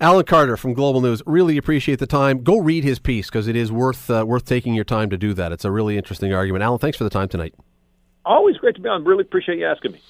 [0.00, 1.22] Alan Carter from Global News.
[1.26, 2.42] Really appreciate the time.
[2.42, 5.34] Go read his piece because it is worth uh, worth taking your time to do
[5.34, 5.52] that.
[5.52, 6.62] It's a really interesting argument.
[6.62, 7.54] Alan, thanks for the time tonight.
[8.24, 9.04] Always great to be on.
[9.04, 10.00] Really appreciate you asking me.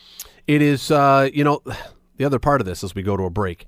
[0.47, 1.61] It is, uh, you know,
[2.17, 3.67] the other part of this as we go to a break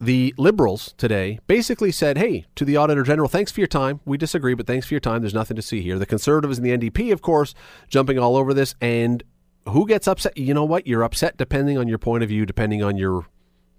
[0.00, 4.00] the liberals today basically said, hey, to the Auditor General, thanks for your time.
[4.04, 5.22] We disagree, but thanks for your time.
[5.22, 5.98] There's nothing to see here.
[5.98, 7.54] The conservatives and the NDP, of course,
[7.88, 8.74] jumping all over this.
[8.80, 9.22] And
[9.66, 10.36] who gets upset?
[10.36, 10.86] You know what?
[10.86, 13.26] You're upset depending on your point of view, depending on your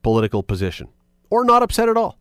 [0.01, 0.89] political position,
[1.29, 2.17] or not upset at all.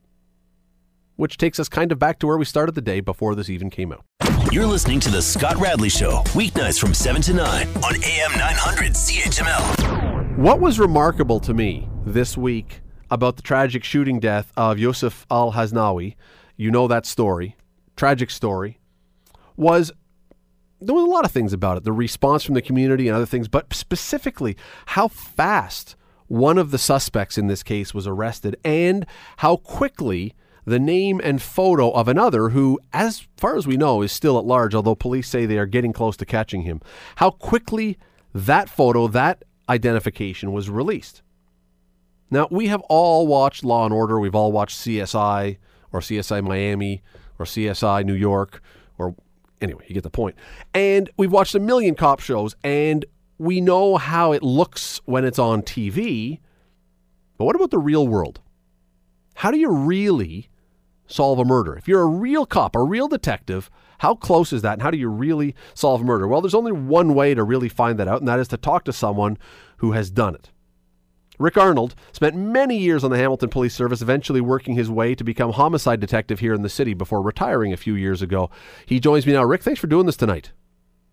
[1.17, 3.71] Which takes us kind of back to where we started the day before this even
[3.71, 4.05] came out.
[4.53, 8.93] You're listening to The Scott Radley Show, weeknights from 7 to 9 on AM 900
[8.93, 10.39] CHML.
[10.39, 15.53] What was remarkable to me this week about the tragic shooting death of Yosif al
[15.53, 16.14] Hasnawi,
[16.57, 17.57] you know that story,
[17.97, 18.79] tragic story,
[19.57, 19.92] was
[20.81, 21.85] there was a lot of things about it.
[21.85, 25.97] The response from the community and other things, but specifically how fast
[26.29, 29.07] one of the suspects in this case was arrested and
[29.38, 34.12] how quickly the name and photo of another who, as far as we know, is
[34.12, 36.81] still at large, although police say they are getting close to catching him,
[37.16, 37.99] how quickly
[38.35, 41.23] that photo, that identification was released.
[42.31, 44.21] Now, we have all watched Law and Order.
[44.21, 45.59] We've all watched CSI
[45.93, 47.03] or CSI Miami
[47.38, 48.62] or CSI New York
[48.99, 49.14] or
[49.61, 50.37] anyway, you get the point.
[50.75, 53.05] And we've watched a million cop shows and
[53.38, 56.41] we know how it looks when it's on TV.
[57.37, 58.41] But what about the real world?
[59.37, 60.49] How do you really
[61.07, 61.77] solve a murder?
[61.77, 64.99] If you're a real cop, a real detective, how close is that and how do
[64.99, 66.27] you really solve murder?
[66.27, 68.85] Well, there's only one way to really find that out, and that is to talk
[68.85, 69.38] to someone
[69.79, 70.51] who has done it.
[71.38, 75.24] Rick Arnold spent many years on the Hamilton Police Service, eventually working his way to
[75.24, 78.51] become homicide detective here in the city before retiring a few years ago.
[78.87, 79.44] He joins me now.
[79.44, 80.53] Rick, thanks for doing this tonight.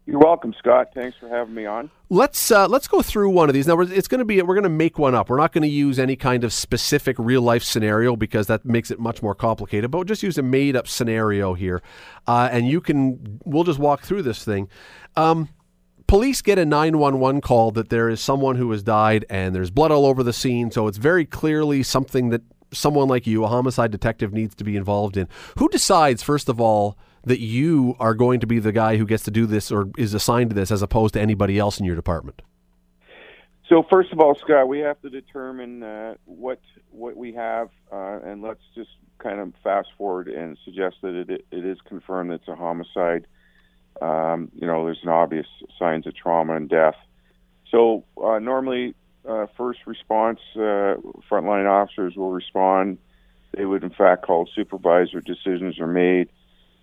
[0.07, 0.89] You're welcome, Scott.
[0.93, 1.89] Thanks for having me on.
[2.09, 3.65] Let's uh, let's go through one of these.
[3.65, 5.29] Now, it's going to be we're going to make one up.
[5.29, 8.91] We're not going to use any kind of specific real life scenario because that makes
[8.91, 9.89] it much more complicated.
[9.89, 11.81] But we'll just use a made up scenario here,
[12.27, 14.69] uh, and you can we'll just walk through this thing.
[15.15, 15.49] Um,
[16.07, 19.91] police get a 911 call that there is someone who has died and there's blood
[19.91, 20.71] all over the scene.
[20.71, 22.41] So it's very clearly something that
[22.71, 25.27] someone like you, a homicide detective, needs to be involved in.
[25.57, 29.23] Who decides, first of all, that you are going to be the guy who gets
[29.23, 31.95] to do this or is assigned to this as opposed to anybody else in your
[31.95, 32.41] department?
[33.67, 36.59] So first of all, Scott, we have to determine uh, what
[36.91, 41.45] what we have, uh, and let's just kind of fast forward and suggest that it,
[41.51, 43.25] it is confirmed that it's a homicide
[44.01, 45.47] um, you know, there's an obvious
[45.79, 46.95] signs of trauma and death.
[47.71, 48.95] So uh, normally,
[49.27, 50.95] uh, first response uh,
[51.29, 52.97] frontline officers will respond.
[53.53, 55.21] They would, in fact, call supervisor.
[55.21, 56.29] Decisions are made,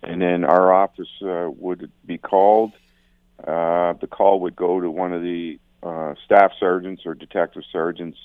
[0.01, 2.73] and then our office uh, would be called.
[3.39, 8.17] Uh, the call would go to one of the uh, staff sergeants or detective sergeants.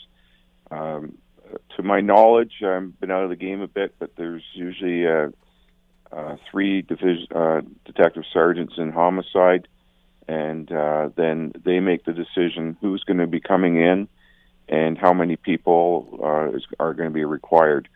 [0.70, 1.18] Um,
[1.76, 5.06] to my knowledge, I've been out of the game a bit, but there's usually
[6.12, 9.68] uh, three division uh, detective sergeants in homicide,
[10.26, 14.08] and uh, then they make the decision who's going to be coming in
[14.68, 17.88] and how many people uh, is, are going to be required.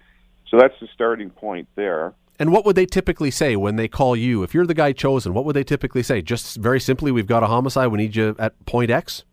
[0.48, 2.14] So that's the starting point there.
[2.38, 4.42] And what would they typically say when they call you?
[4.42, 6.22] If you're the guy chosen, what would they typically say?
[6.22, 7.88] Just very simply, we've got a homicide.
[7.88, 9.24] We need you at point X.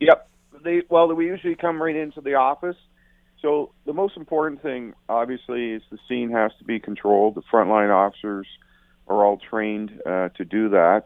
[0.00, 0.28] Yep.
[0.64, 2.76] They well, we usually come right into the office
[3.42, 7.34] so the most important thing, obviously, is the scene has to be controlled.
[7.34, 8.46] The frontline officers
[9.08, 11.04] are all trained uh, to do that.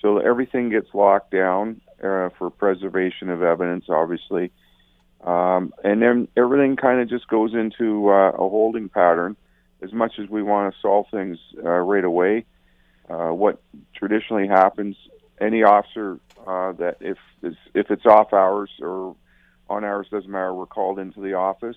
[0.00, 4.52] So everything gets locked down uh, for preservation of evidence, obviously.
[5.22, 9.36] Um, and then everything kind of just goes into uh, a holding pattern.
[9.82, 12.44] As much as we want to solve things uh, right away,
[13.08, 13.62] uh, what
[13.94, 14.96] traditionally happens,
[15.40, 19.16] any officer uh, that if if it's off hours or
[19.70, 21.76] on hours doesn't matter, we're called into the office.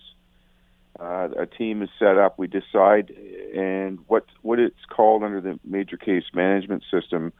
[1.00, 2.38] Uh, a team is set up.
[2.38, 3.12] We decide,
[3.56, 7.34] and what what it's called under the major case management system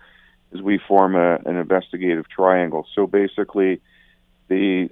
[0.52, 2.88] is we form a, an investigative triangle.
[2.96, 3.82] So basically,
[4.48, 4.90] the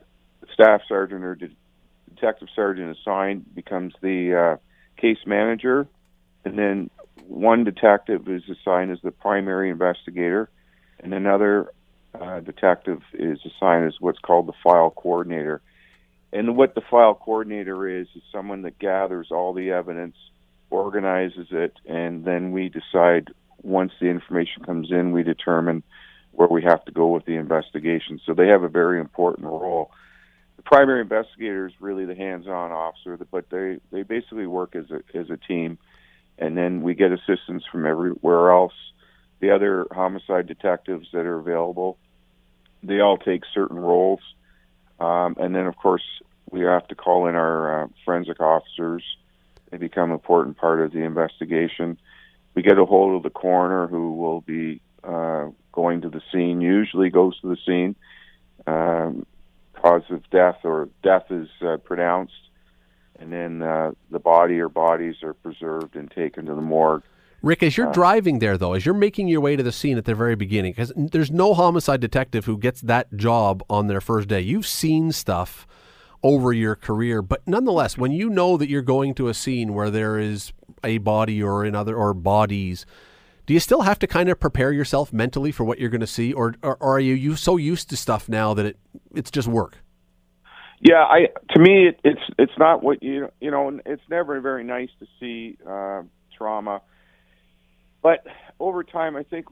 [0.54, 1.56] staff sergeant or de-
[2.14, 4.58] detective sergeant assigned becomes the uh,
[5.02, 5.88] case manager,
[6.46, 6.90] and then
[7.28, 10.50] one detective is assigned as the primary investigator,
[11.00, 11.72] and another
[12.20, 15.62] uh, detective is assigned as what's called the file coordinator.
[16.34, 20.16] And what the file coordinator is is someone that gathers all the evidence,
[20.70, 23.30] organizes it, and then we decide
[23.62, 25.84] once the information comes in, we determine
[26.32, 28.20] where we have to go with the investigation.
[28.26, 29.92] So they have a very important role.
[30.56, 35.02] The primary investigator is really the hands-on officer, but they they basically work as a
[35.18, 35.78] as a team,
[36.38, 38.74] and then we get assistance from everywhere else.
[39.42, 41.98] The other homicide detectives that are available,
[42.82, 44.22] they all take certain roles,
[45.00, 46.04] um, and then of course
[46.50, 49.04] we have to call in our uh, forensic officers.
[49.70, 51.98] They become an important part of the investigation
[52.54, 56.62] we get a hold of the coroner who will be uh, going to the scene,
[56.62, 57.96] usually goes to the scene.
[58.68, 59.26] Um,
[59.74, 62.34] cause of death or death is uh, pronounced,
[63.20, 67.04] and then uh, the body or bodies are preserved and taken to the morgue.
[67.42, 69.98] Rick, as you're uh, driving there, though, as you're making your way to the scene
[69.98, 74.02] at the very beginning, because there's no homicide detective who gets that job on their
[74.02, 74.42] first day.
[74.42, 75.66] You've seen stuff
[76.24, 77.22] over your career.
[77.22, 81.00] But nonetheless, when you know that you're going to a scene where there is a
[81.00, 82.86] body or another or bodies,
[83.46, 86.08] do you still have to kind of prepare yourself mentally for what you're going to
[86.08, 88.78] see, or, or, or are you, you so used to stuff now that it
[89.16, 89.78] it's just work?
[90.80, 94.64] Yeah, I to me it, it's it's not what you you know it's never very
[94.64, 96.02] nice to see uh,
[96.36, 96.82] trauma,
[98.02, 98.26] but
[98.60, 99.48] over time I think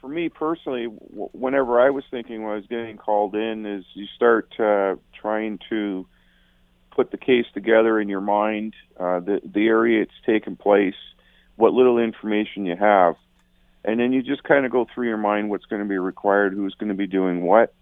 [0.00, 4.06] for me personally, whenever I was thinking when I was getting called in, is you
[4.16, 6.06] start uh, trying to
[6.90, 10.96] put the case together in your mind, uh, the the area it's taken place,
[11.56, 13.14] what little information you have,
[13.84, 16.52] and then you just kind of go through your mind what's going to be required,
[16.52, 17.72] who's going to be doing what.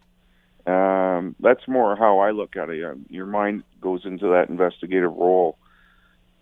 [0.67, 2.85] Um, that's more how I look at it.
[2.85, 5.59] Um, your mind goes into that investigative role.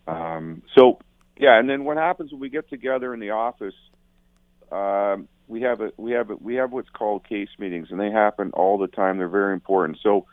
[0.07, 0.99] Um, so,
[1.39, 3.74] yeah, and then what happens when we get together in the office?
[4.70, 8.11] Um, we have a we have a, we have what's called case meetings, and they
[8.11, 9.18] happen all the time.
[9.18, 9.99] They're very important.
[10.03, 10.26] So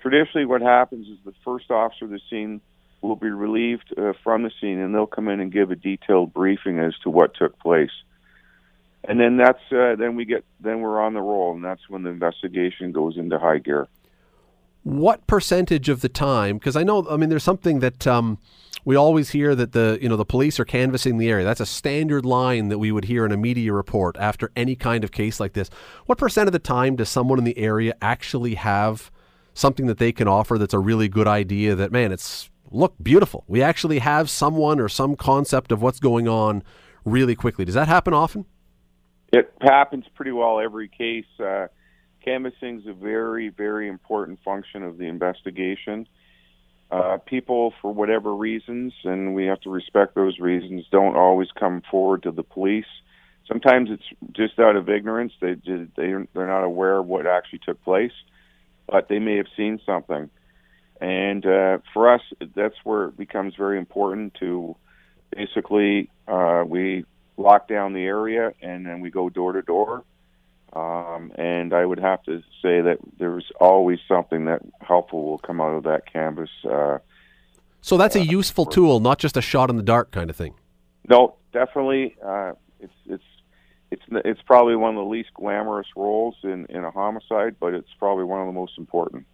[0.00, 2.60] traditionally what happens is the first officer of the scene
[3.00, 6.32] will be relieved uh, from the scene and they'll come in and give a detailed
[6.32, 7.90] briefing as to what took place
[9.04, 12.02] and then that's uh, then we get then we're on the roll and that's when
[12.02, 13.88] the investigation goes into high gear
[14.82, 18.38] what percentage of the time because i know i mean there's something that um,
[18.84, 21.66] we always hear that the you know the police are canvassing the area that's a
[21.66, 25.40] standard line that we would hear in a media report after any kind of case
[25.40, 25.70] like this
[26.06, 29.10] what percent of the time does someone in the area actually have
[29.54, 33.44] something that they can offer that's a really good idea that, man, it's look beautiful.
[33.46, 36.62] We actually have someone or some concept of what's going on
[37.04, 37.64] really quickly.
[37.64, 38.46] Does that happen often?
[39.32, 41.26] It happens pretty well every case.
[41.38, 41.66] Uh,
[42.24, 46.06] canvassing is a very, very important function of the investigation.
[46.90, 51.82] Uh, people, for whatever reasons, and we have to respect those reasons, don't always come
[51.88, 52.86] forward to the police.
[53.46, 57.82] Sometimes it's just out of ignorance; they they they're not aware of what actually took
[57.84, 58.12] place
[58.90, 60.28] but they may have seen something.
[61.00, 62.20] And uh, for us,
[62.54, 64.76] that's where it becomes very important to
[65.34, 67.04] basically uh, we
[67.36, 70.04] lock down the area and then we go door to door.
[70.72, 75.60] Um, and I would have to say that there's always something that helpful will come
[75.60, 76.50] out of that canvas.
[76.64, 76.98] Uh,
[77.80, 80.36] so that's a uh, useful tool, not just a shot in the dark kind of
[80.36, 80.54] thing.
[81.08, 82.16] No, definitely.
[82.24, 83.24] Uh, it's it's
[83.90, 87.92] it's it's probably one of the least glamorous roles in in a homicide, but it's
[87.98, 89.26] probably one of the most important.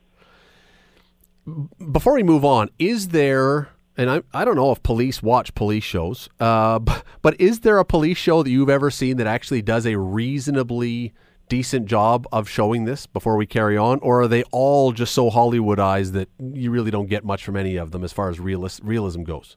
[1.92, 3.68] Before we move on, is there
[3.98, 7.78] and I, I don't know if police watch police shows, uh, but, but is there
[7.78, 11.12] a police show that you've ever seen that actually does a reasonably
[11.48, 13.98] decent job of showing this before we carry on?
[14.00, 17.76] Or are they all just so Hollywoodized that you really don't get much from any
[17.76, 19.56] of them as far as realis- realism goes?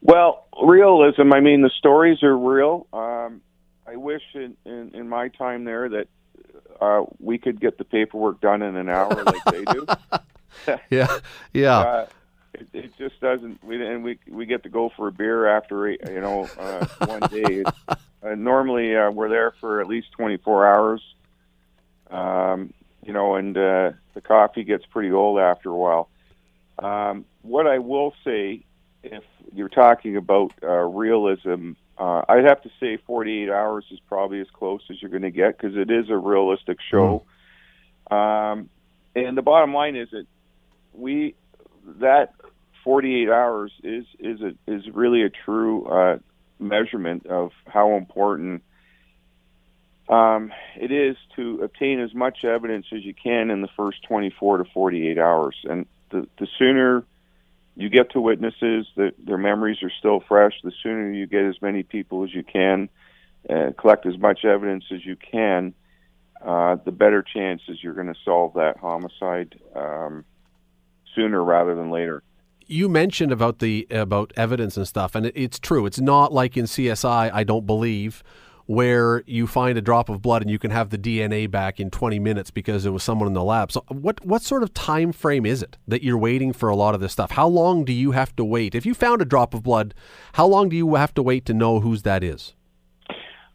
[0.00, 2.86] Well, realism, I mean, the stories are real.
[2.92, 3.40] Um,
[3.86, 6.08] I wish in, in, in my time there that
[6.80, 9.86] uh, we could get the paperwork done in an hour like they do.
[10.90, 11.18] yeah,
[11.52, 11.78] yeah.
[11.78, 12.06] Uh,
[12.54, 13.62] it, it, just doesn't.
[13.62, 17.20] We and we we get to go for a beer after you know uh, one
[17.30, 17.64] day.
[18.26, 21.02] Uh, normally, uh, we're there for at least 24 hours.
[22.10, 22.72] Um,
[23.04, 26.08] you know, and uh, the coffee gets pretty old after a while.
[26.78, 28.64] Um, what I will say,
[29.02, 29.22] if
[29.54, 34.48] you're talking about uh, realism, uh, I'd have to say 48 hours is probably as
[34.52, 37.22] close as you're going to get because it is a realistic show.
[38.10, 38.52] Mm.
[38.52, 38.70] Um,
[39.14, 40.26] and the bottom line is that
[40.92, 41.34] we
[42.00, 42.34] that
[42.84, 46.18] 48 hours is is a, is really a true uh,
[46.58, 48.62] measurement of how important
[50.08, 54.58] um, it is to obtain as much evidence as you can in the first 24
[54.58, 55.56] to 48 hours.
[55.64, 57.04] And the, the sooner
[57.76, 61.60] you get to witnesses that their memories are still fresh, the sooner you get as
[61.60, 62.88] many people as you can,
[63.50, 65.74] uh, collect as much evidence as you can,
[66.44, 70.24] uh, the better chances you're going to solve that homicide um,
[71.14, 72.22] sooner rather than later
[72.66, 75.86] you mentioned about the about evidence and stuff, and it, it's true.
[75.86, 78.22] It's not like in CSI, I don't believe,
[78.66, 81.90] where you find a drop of blood and you can have the DNA back in
[81.90, 83.70] 20 minutes because it was someone in the lab.
[83.70, 86.94] So what what sort of time frame is it that you're waiting for a lot
[86.94, 87.32] of this stuff?
[87.32, 88.74] How long do you have to wait?
[88.74, 89.94] If you found a drop of blood,
[90.34, 92.54] how long do you have to wait to know whose that is?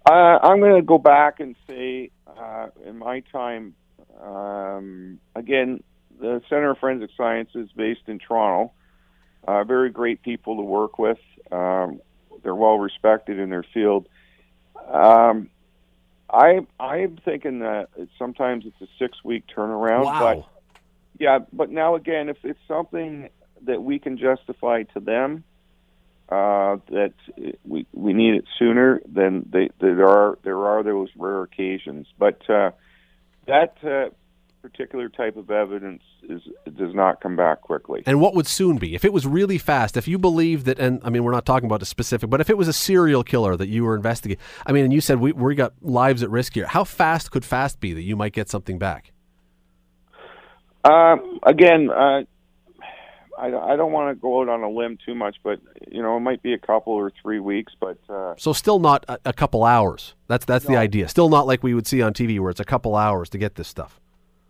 [0.09, 3.75] Uh, I'm going to go back and say, uh, in my time,
[4.19, 5.83] um, again,
[6.19, 8.71] the Center of Forensic Science is based in Toronto.
[9.47, 11.19] Uh, very great people to work with.
[11.51, 12.01] Um,
[12.43, 14.07] they're well respected in their field.
[14.87, 15.49] Um,
[16.29, 20.05] I I'm thinking that sometimes it's a six week turnaround.
[20.05, 20.19] Wow.
[20.19, 20.47] But
[21.19, 23.29] yeah, but now again, if it's something
[23.63, 25.43] that we can justify to them
[26.29, 27.13] uh, that
[27.65, 32.07] we we need it sooner, then they, there are there are those rare occasions.
[32.17, 32.71] But uh,
[33.47, 34.09] that uh,
[34.61, 36.41] particular type of evidence is
[36.77, 38.03] does not come back quickly.
[38.05, 39.97] And what would soon be if it was really fast?
[39.97, 42.49] If you believe that, and I mean, we're not talking about a specific, but if
[42.49, 45.31] it was a serial killer that you were investigating, I mean, and you said we
[45.31, 46.67] we got lives at risk here.
[46.67, 49.11] How fast could fast be that you might get something back?
[50.83, 52.23] Uh, again, uh,
[53.37, 55.59] I, I don't want to go out on a limb too much, but
[55.89, 57.73] you know, it might be a couple or three weeks.
[57.79, 60.15] But uh, so still not a, a couple hours.
[60.27, 60.75] That's that's no.
[60.75, 61.07] the idea.
[61.07, 63.55] Still not like we would see on TV where it's a couple hours to get
[63.55, 64.00] this stuff.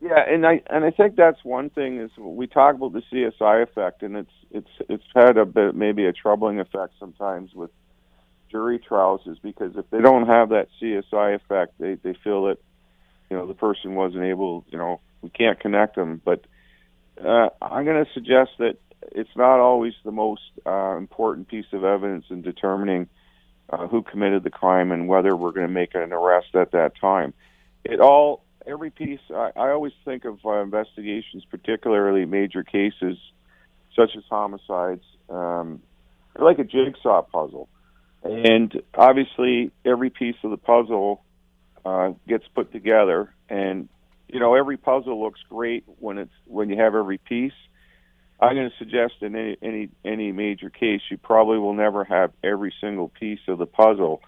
[0.02, 3.62] Yeah, and I and I think that's one thing is we talk about the CSI
[3.62, 7.70] effect, and it's it's it's had a bit maybe a troubling effect sometimes with
[8.50, 12.58] jury trials, is because if they don't have that CSI effect, they they feel that
[13.30, 16.20] you know the person wasn't able, you know, we can't connect them.
[16.26, 16.46] But
[17.24, 18.78] uh, I'm going to suggest that
[19.12, 23.08] it's not always the most uh, important piece of evidence in determining
[23.70, 26.94] uh, who committed the crime and whether we're going to make an arrest at that
[27.00, 27.36] time.
[27.84, 29.20] It all every piece.
[29.30, 33.18] I, I always think of uh, investigations, particularly major cases
[33.96, 35.82] such as homicides, um,
[36.40, 37.68] like a jigsaw puzzle,
[38.24, 41.24] and obviously every piece of the puzzle
[41.86, 43.34] uh, gets put together.
[43.50, 43.90] And
[44.28, 47.54] you know, every puzzle looks great when it's when you have every piece.
[48.40, 52.32] I'm going to suggest in any any any major case, you probably will never have
[52.44, 54.22] every single piece of the puzzle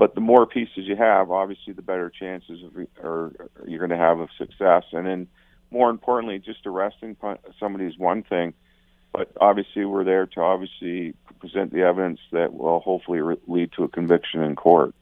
[0.00, 4.02] but the more pieces you have, obviously, the better chances of, or you're going to
[4.02, 4.84] have of success.
[4.92, 5.28] And then,
[5.70, 7.18] more importantly, just arresting
[7.60, 8.54] somebody is one thing,
[9.12, 13.84] but obviously, we're there to obviously present the evidence that will hopefully re- lead to
[13.84, 14.94] a conviction in court.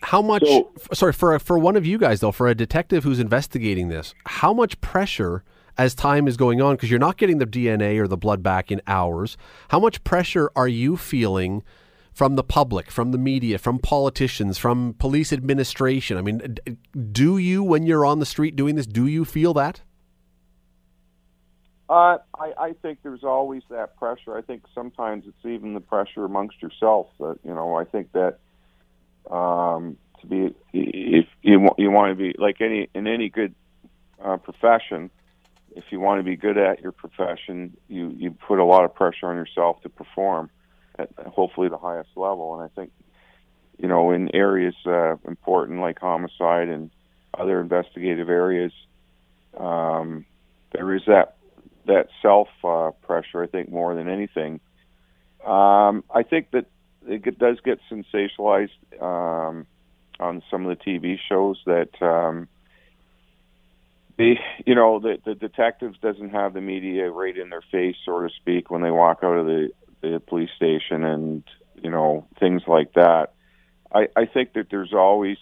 [0.00, 0.42] How much?
[0.46, 4.14] So, sorry for for one of you guys though, for a detective who's investigating this,
[4.24, 5.44] how much pressure?
[5.76, 8.70] As time is going on, because you're not getting the DNA or the blood back
[8.70, 9.36] in hours,
[9.70, 11.64] how much pressure are you feeling
[12.14, 16.16] from the public, from the media, from politicians, from police administration?
[16.16, 16.56] I mean,
[17.12, 19.82] do you, when you're on the street doing this, do you feel that?
[21.88, 24.36] Uh, I, I think there's always that pressure.
[24.36, 27.08] I think sometimes it's even the pressure amongst yourself.
[27.18, 28.38] That you know, I think that
[29.30, 33.54] um, to be if you want you want to be like any in any good
[34.24, 35.10] uh, profession,
[35.76, 38.94] if you want to be good at your profession, you you put a lot of
[38.94, 40.48] pressure on yourself to perform
[40.98, 42.54] at hopefully the highest level.
[42.54, 42.92] And I think,
[43.78, 46.90] you know, in areas uh, important like homicide and
[47.36, 48.72] other investigative areas,
[49.58, 50.24] um,
[50.72, 51.36] there is that
[51.86, 53.42] that self uh, pressure.
[53.42, 54.60] I think more than anything.
[55.44, 56.66] Um, I think that
[57.06, 58.70] it does get sensationalized
[59.00, 59.66] um,
[60.18, 62.48] on some of the TV shows that um,
[64.16, 68.20] the you know the the detectives doesn't have the media right in their face, so
[68.20, 69.70] to speak, when they walk out of the
[70.10, 71.44] the police station and
[71.82, 73.32] you know things like that.
[73.92, 75.36] I, I think that there's always,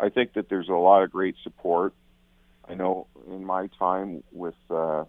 [0.00, 1.92] I think that there's a lot of great support.
[2.68, 5.04] I know in my time with uh,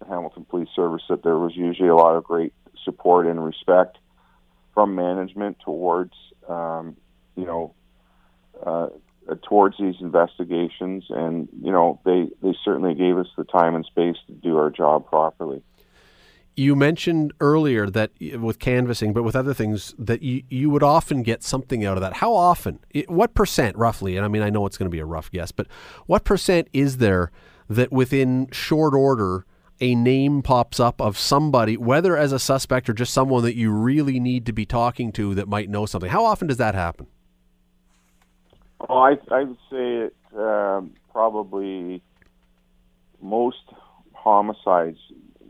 [0.00, 2.52] the Hamilton Police Service that there was usually a lot of great
[2.84, 3.98] support and respect
[4.74, 6.12] from management towards
[6.48, 6.96] um,
[7.36, 7.74] you know,
[8.64, 8.88] uh,
[9.42, 14.16] towards these investigations, and you know, they they certainly gave us the time and space
[14.26, 15.62] to do our job properly.
[16.58, 21.22] You mentioned earlier that with canvassing, but with other things, that you, you would often
[21.22, 22.14] get something out of that.
[22.14, 22.78] How often?
[23.08, 24.16] What percent, roughly?
[24.16, 25.66] And I mean, I know it's going to be a rough guess, but
[26.06, 27.30] what percent is there
[27.68, 29.44] that within short order
[29.80, 33.70] a name pops up of somebody, whether as a suspect or just someone that you
[33.70, 36.10] really need to be talking to that might know something?
[36.10, 37.06] How often does that happen?
[38.88, 42.02] Oh, I, I would say it um, probably
[43.20, 43.64] most
[44.14, 44.98] homicides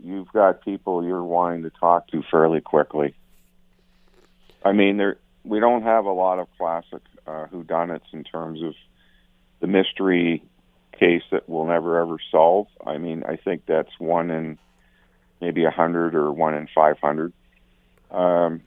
[0.07, 3.13] you've got people you're wanting to talk to fairly quickly.
[4.63, 8.73] I mean, there we don't have a lot of classic uh, whodunits in terms of
[9.59, 10.43] the mystery
[10.97, 12.67] case that we'll never ever solve.
[12.85, 14.57] I mean, I think that's one in
[15.41, 17.33] maybe a hundred or one in five hundred.
[18.09, 18.61] Um,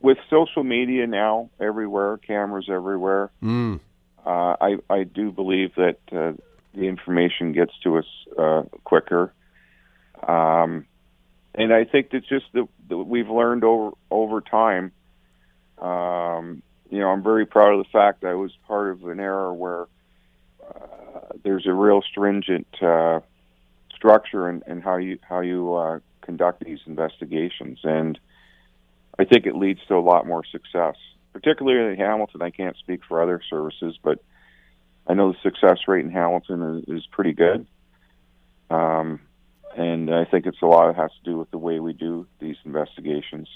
[0.00, 3.80] with social media now everywhere, cameras everywhere, mm.
[4.24, 6.32] uh, I I do believe that uh,
[6.74, 8.06] the information gets to us
[8.38, 9.32] uh, quicker.
[10.26, 10.86] Um,
[11.54, 14.92] and I think that's just that we've learned over over time.
[15.78, 19.52] Um, you know, I'm very proud of the fact I was part of an era
[19.52, 19.86] where
[20.62, 23.20] uh, there's a real stringent uh,
[23.94, 28.18] structure in, in how you how you uh, conduct these investigations, and
[29.18, 30.96] I think it leads to a lot more success.
[31.32, 34.20] Particularly in Hamilton, I can't speak for other services, but
[35.06, 37.66] I know the success rate in Hamilton is, is pretty good.
[38.70, 39.20] Um,
[39.76, 42.26] and I think it's a lot it has to do with the way we do
[42.40, 43.48] these investigations.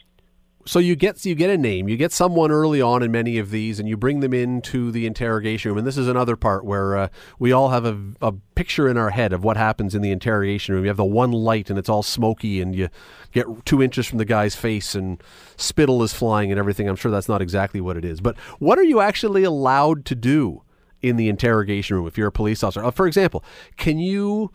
[0.67, 3.51] So you get you get a name, you get someone early on in many of
[3.51, 5.79] these, and you bring them into the interrogation room.
[5.79, 7.09] And this is another part where uh,
[7.39, 10.75] we all have a, a, picture in our head of what happens in the interrogation
[10.75, 10.85] room.
[10.85, 12.91] You have the one light, and it's all smoky, and you
[13.33, 15.23] get two inches from the guy's face, and
[15.57, 16.87] spittle is flying and everything.
[16.87, 18.21] I'm sure that's not exactly what it is.
[18.21, 20.65] But what are you actually allowed to do
[21.01, 22.85] in the interrogation room if you're a police officer?
[22.85, 23.43] Uh, for example,
[23.79, 24.51] can you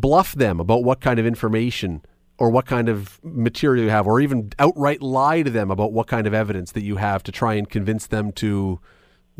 [0.00, 2.02] bluff them about what kind of information
[2.38, 6.06] or what kind of material you have, or even outright lie to them about what
[6.06, 8.78] kind of evidence that you have to try and convince them to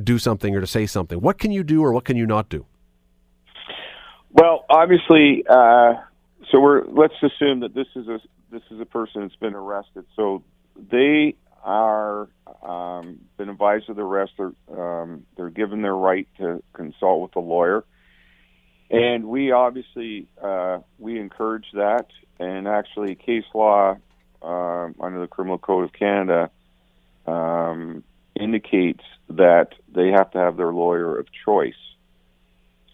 [0.02, 1.20] do something or to say something.
[1.20, 2.66] What can you do or what can you not do?
[4.30, 5.94] Well, obviously, uh,
[6.50, 10.04] so we're let's assume that this is a this is a person that's been arrested.
[10.16, 10.42] So
[10.76, 12.28] they are
[12.62, 14.32] um, been advised of the arrest.
[14.36, 17.84] They're um, they're given their right to consult with a lawyer
[18.91, 22.07] and we obviously uh, we encourage that,
[22.39, 23.97] and actually, case law
[24.43, 26.51] uh, under the Criminal Code of Canada
[27.26, 28.03] um,
[28.39, 31.74] indicates that they have to have their lawyer of choice.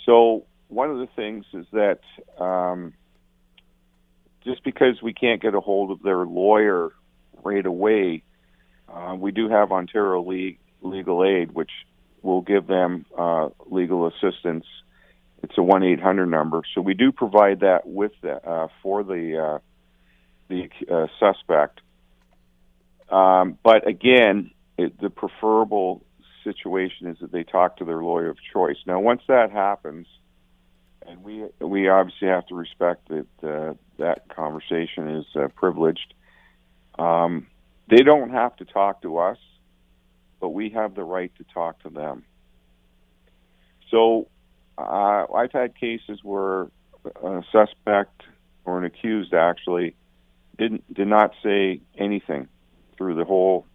[0.05, 2.01] So one of the things is that
[2.42, 2.95] um,
[4.45, 6.92] just because we can't get a hold of their lawyer
[7.42, 8.22] right away,
[8.92, 10.20] uh, we do have Ontario
[10.82, 11.70] Legal Aid, which
[12.22, 14.64] will give them uh, legal assistance
[15.45, 16.62] it's a one eight hundred number.
[16.74, 19.59] So we do provide that with the, uh, for the uh,
[20.49, 21.80] the uh, suspect.
[23.11, 26.03] Um, but again, it, the preferable
[26.42, 28.76] situation is that they talk to their lawyer of choice.
[28.86, 30.07] Now, once that happens,
[31.07, 36.14] and we we obviously have to respect that uh, that conversation is uh, privileged.
[36.99, 37.49] Um,
[37.90, 39.38] they don't have to talk to us,
[40.40, 42.24] but we have the right to talk to them.
[43.90, 44.28] So
[44.77, 46.68] uh, I've had cases where
[47.22, 48.22] a suspect
[48.64, 49.95] or an accused actually
[50.59, 52.49] didn't did not say anything
[52.97, 53.66] through the whole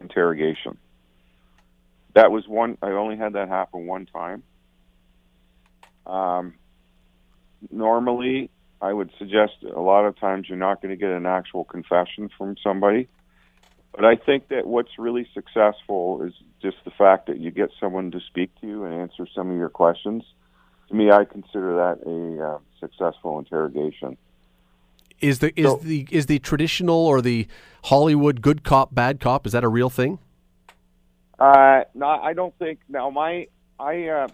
[0.00, 0.76] interrogation.
[2.14, 2.78] That was one.
[2.82, 4.42] I only had that happen one time.
[6.06, 6.54] Um,
[7.70, 8.50] normally,
[8.80, 12.30] I would suggest a lot of times you're not going to get an actual confession
[12.36, 13.08] from somebody.
[13.94, 18.10] But I think that what's really successful is just the fact that you get someone
[18.10, 20.24] to speak to you and answer some of your questions
[20.88, 24.16] to me, I consider that a uh, successful interrogation.
[25.20, 27.46] Is the is so, the is the traditional or the
[27.84, 30.18] Hollywood good cop bad cop is that a real thing?
[31.38, 32.80] Uh, no, I don't think.
[32.88, 33.46] Now, my
[33.78, 34.28] I uh,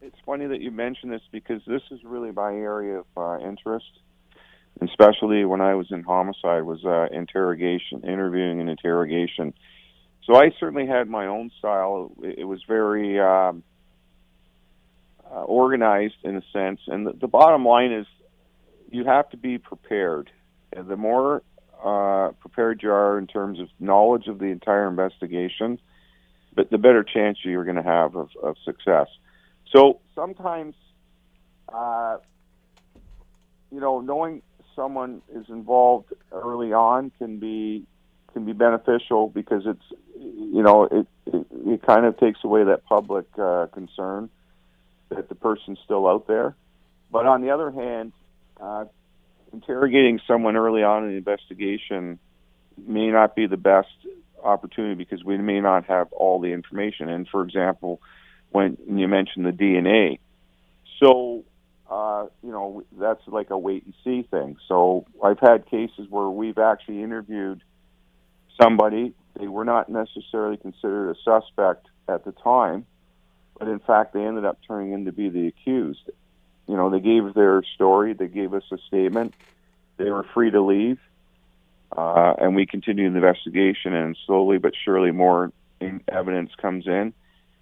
[0.00, 3.90] it's funny that you mention this because this is really my area of uh, interest,
[4.80, 9.54] especially when I was in homicide was uh, interrogation, interviewing and interrogation.
[10.24, 12.10] So I certainly had my own style.
[12.22, 13.20] It, it was very.
[13.20, 13.62] Um,
[15.30, 16.80] uh, organized in a sense.
[16.86, 18.06] And the, the, bottom line is,
[18.90, 20.30] you have to be prepared.
[20.72, 21.42] And the more
[21.82, 25.78] uh, prepared you are in terms of knowledge of the entire investigation,
[26.54, 29.08] but the better chance you're going to have of, of success.
[29.74, 30.74] So sometimes,
[31.72, 32.18] uh,
[33.72, 34.42] you know, knowing
[34.76, 37.86] someone is involved early on can be
[38.32, 39.84] can be beneficial because it's
[40.18, 44.28] you know it, it it kind of takes away that public uh, concern
[45.14, 46.54] that the person's still out there.
[47.10, 48.12] But on the other hand,
[48.60, 48.86] uh,
[49.52, 52.18] interrogating someone early on in the investigation
[52.86, 53.88] may not be the best
[54.42, 57.08] opportunity because we may not have all the information.
[57.08, 58.00] And for example,
[58.50, 60.18] when you mentioned the DNA,
[61.00, 61.44] so
[61.90, 64.56] uh, you know that's like a wait and see thing.
[64.68, 67.62] So I've had cases where we've actually interviewed
[68.60, 69.14] somebody.
[69.38, 72.86] They were not necessarily considered a suspect at the time,
[73.58, 76.10] but in fact they ended up turning in to be the accused.
[76.66, 79.34] You know, they gave their story, they gave us a statement,
[79.96, 80.98] they were free to leave,
[81.96, 83.94] uh, and we continued the investigation.
[83.94, 85.52] And slowly but surely, more
[86.08, 87.12] evidence comes in,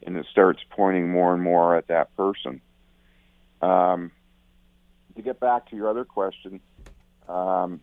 [0.06, 2.60] and it starts pointing more and more at that person.
[3.60, 4.12] Um,
[5.16, 6.60] to get back to your other question,
[7.28, 7.80] um,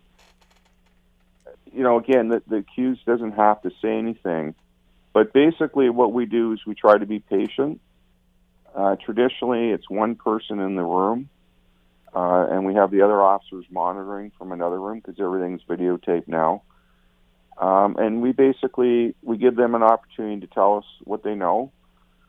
[1.72, 4.54] you know, again, the, the accused doesn't have to say anything,
[5.12, 7.80] but basically, what we do is we try to be patient.
[8.74, 11.28] Uh, traditionally, it's one person in the room,
[12.14, 16.62] uh, and we have the other officers monitoring from another room because everything's videotaped now.
[17.58, 21.72] Um, and we basically we give them an opportunity to tell us what they know,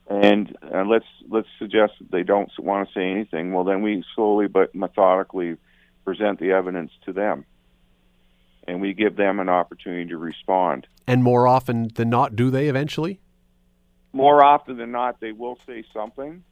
[0.09, 3.53] and uh, let's let's suggest that they don't want to say anything.
[3.53, 5.55] Well, then we slowly but methodically
[6.03, 7.45] present the evidence to them,
[8.67, 10.85] and we give them an opportunity to respond.
[11.07, 13.20] And more often than not, do they eventually?
[14.13, 16.43] More often than not, they will say something.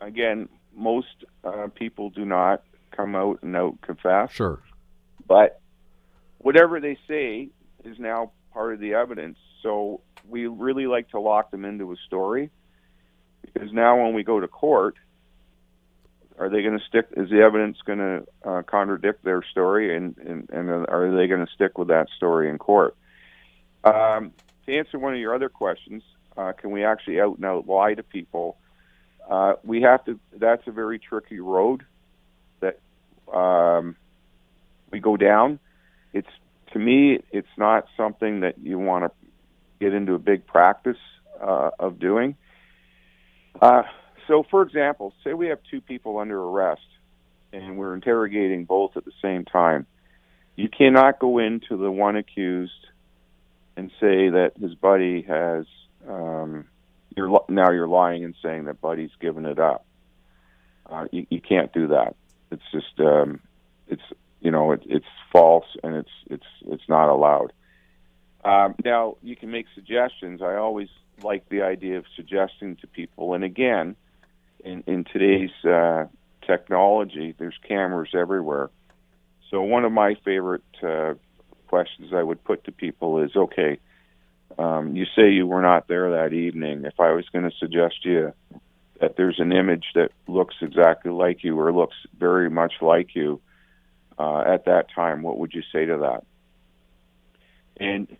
[0.00, 4.32] Again, most uh, people do not come out and out confess.
[4.32, 4.60] Sure.
[5.26, 5.60] But
[6.38, 7.48] whatever they say
[7.84, 9.38] is now part of the evidence.
[9.62, 12.50] So we really like to lock them into a story
[13.42, 14.96] because now when we go to court,
[16.38, 17.06] are they going to stick?
[17.16, 21.44] Is the evidence going to uh, contradict their story, and, and, and are they going
[21.44, 22.96] to stick with that story in court?
[23.84, 24.32] Um,
[24.66, 26.02] to answer one of your other questions,
[26.36, 28.56] uh, can we actually out and out lie to people?
[29.28, 30.18] Uh, we have to.
[30.36, 31.84] That's a very tricky road
[32.60, 32.80] that
[33.32, 33.96] um,
[34.90, 35.58] we go down.
[36.12, 36.28] It's
[36.72, 39.10] to me, it's not something that you want to
[39.80, 40.98] get into a big practice
[41.40, 42.36] uh, of doing.
[43.60, 43.82] Uh,
[44.26, 46.80] so, for example, say we have two people under arrest
[47.52, 49.86] and we're interrogating both at the same time.
[50.56, 52.72] You cannot go into the one accused
[53.76, 55.66] and say that his buddy has.
[56.08, 56.66] Um,
[57.16, 59.84] you're now you're lying and saying that buddy's given it up.
[60.88, 62.16] Uh, you, you can't do that.
[62.50, 63.40] It's just um,
[63.88, 64.02] it's
[64.40, 67.52] you know it, it's false and it's it's it's not allowed.
[68.44, 70.42] Um, now you can make suggestions.
[70.42, 70.88] I always
[71.22, 73.34] like the idea of suggesting to people.
[73.34, 73.96] And again,
[74.64, 76.06] in in today's uh,
[76.46, 78.70] technology, there's cameras everywhere.
[79.50, 81.14] So one of my favorite uh,
[81.68, 83.78] questions I would put to people is, okay,
[84.58, 86.84] um, you say you were not there that evening.
[86.84, 88.34] If I was going to suggest to you
[89.00, 93.40] that there's an image that looks exactly like you or looks very much like you
[94.18, 96.24] uh, at that time, what would you say to that?
[97.78, 98.16] And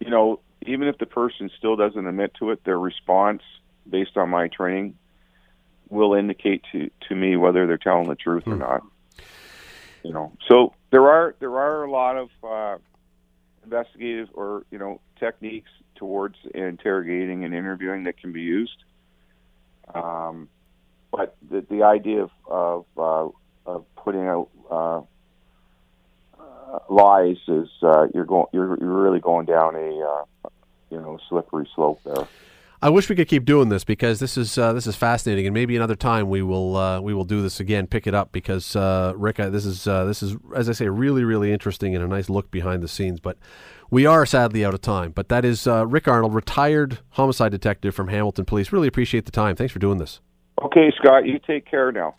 [0.00, 3.42] you know, even if the person still doesn't admit to it, their response,
[3.88, 4.96] based on my training,
[5.88, 8.82] will indicate to to me whether they're telling the truth or not.
[10.02, 12.78] You know, so there are there are a lot of uh,
[13.64, 18.84] investigative or you know techniques towards interrogating and interviewing that can be used.
[19.94, 20.48] Um,
[21.12, 25.02] but the the idea of of, uh, of putting out uh,
[26.40, 30.48] uh, lies is uh, you're going you're you're really going down a uh,
[30.90, 32.26] you know slippery slope there.
[32.84, 35.54] I wish we could keep doing this because this is uh, this is fascinating, and
[35.54, 38.74] maybe another time we will uh, we will do this again, pick it up because
[38.74, 42.28] uh, Rick, this is this is as I say, really really interesting and a nice
[42.28, 43.20] look behind the scenes.
[43.20, 43.36] But
[43.92, 45.12] we are sadly out of time.
[45.12, 48.72] But that is uh, Rick Arnold, retired homicide detective from Hamilton Police.
[48.72, 49.54] Really appreciate the time.
[49.54, 50.20] Thanks for doing this.
[50.62, 52.16] Okay, Scott, you take care now.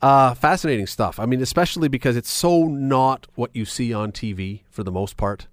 [0.00, 1.18] Uh, fascinating stuff.
[1.18, 5.16] I mean, especially because it's so not what you see on TV for the most
[5.16, 5.48] part.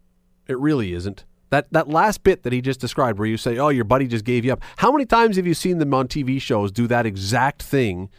[0.47, 1.25] It really isn't.
[1.49, 4.25] That that last bit that he just described, where you say, "Oh, your buddy just
[4.25, 7.05] gave you up." How many times have you seen them on TV shows do that
[7.05, 8.09] exact thing?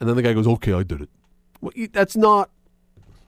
[0.00, 1.10] And then the guy goes, "Okay, I did it."
[1.60, 2.50] Well, that's not.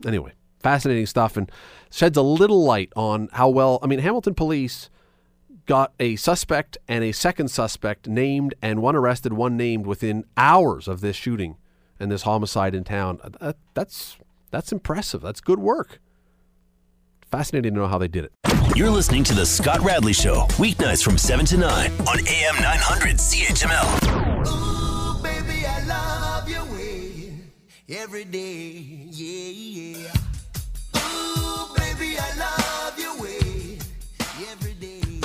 [0.07, 1.51] Anyway, fascinating stuff, and
[1.91, 3.79] sheds a little light on how well.
[3.83, 4.91] I mean, Hamilton Police
[5.67, 10.89] got a suspect and a second suspect named, and one arrested, one named within hours
[10.89, 11.57] of this shooting
[12.01, 13.21] and this homicide in town.
[13.23, 14.17] Uh, that, that's
[14.51, 15.21] that's impressive.
[15.21, 16.01] That's good work.
[17.31, 18.33] Fascinating to know how they did it.
[18.75, 23.17] You're listening to The Scott Radley Show, weeknights from 7 to 9 on AM 900
[23.17, 24.49] CHML.
[24.49, 25.67] Ooh, baby,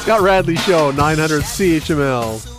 [0.04, 2.50] Scott Radley Show, 900 CHML.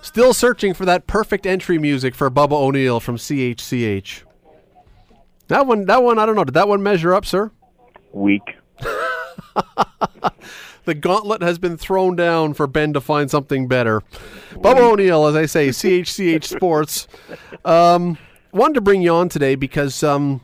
[0.00, 4.22] Still searching for that perfect entry music for Bubba O'Neill from CHCH.
[5.48, 6.44] That one, that one, I don't know.
[6.44, 7.50] Did that one measure up, sir?
[8.12, 8.56] Weak.
[10.84, 14.00] The gauntlet has been thrown down for Ben to find something better.
[14.54, 17.06] Bubba O'Neill, as I say, CHCH Sports.
[17.64, 18.18] Um,
[18.52, 20.40] wanted to bring you on today because um,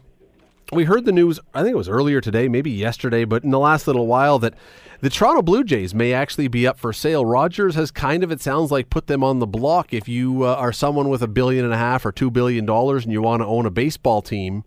[0.72, 3.58] we heard the news, I think it was earlier today, maybe yesterday, but in the
[3.58, 4.54] last little while, that
[5.00, 7.24] the Toronto Blue Jays may actually be up for sale.
[7.24, 9.92] Rogers has kind of, it sounds like, put them on the block.
[9.92, 13.04] If you uh, are someone with a billion and a half or two billion dollars
[13.04, 14.64] and you want to own a baseball team,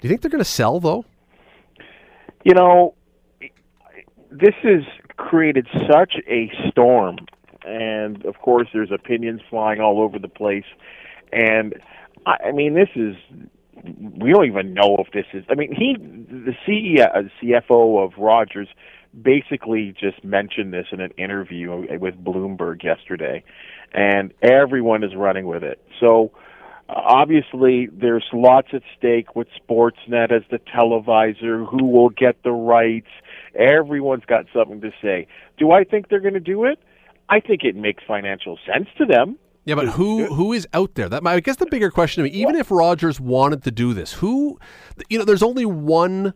[0.00, 1.04] do you think they're going to sell, though?
[2.44, 2.94] You know,
[4.30, 4.82] this has
[5.16, 7.18] created such a storm,
[7.66, 10.64] and of course, there's opinions flying all over the place.
[11.32, 11.74] And
[12.24, 13.16] I, I mean, this is
[13.84, 15.44] we don't even know if this is.
[15.50, 18.68] I mean, he, the CEO, CFO of Rogers,
[19.20, 23.42] basically just mentioned this in an interview with Bloomberg yesterday,
[23.92, 25.82] and everyone is running with it.
[26.00, 26.32] So
[26.88, 33.08] obviously, there's lots at stake with Sportsnet as the televisor, who will get the rights.
[33.54, 35.26] Everyone's got something to say.
[35.58, 36.78] Do I think they're going to do it?
[37.28, 39.38] I think it makes financial sense to them.
[39.64, 41.10] Yeah, but who who is out there?
[41.10, 44.14] That I guess the bigger question to me, even if Rogers wanted to do this,
[44.14, 44.58] who,
[45.10, 46.32] you know, there's only one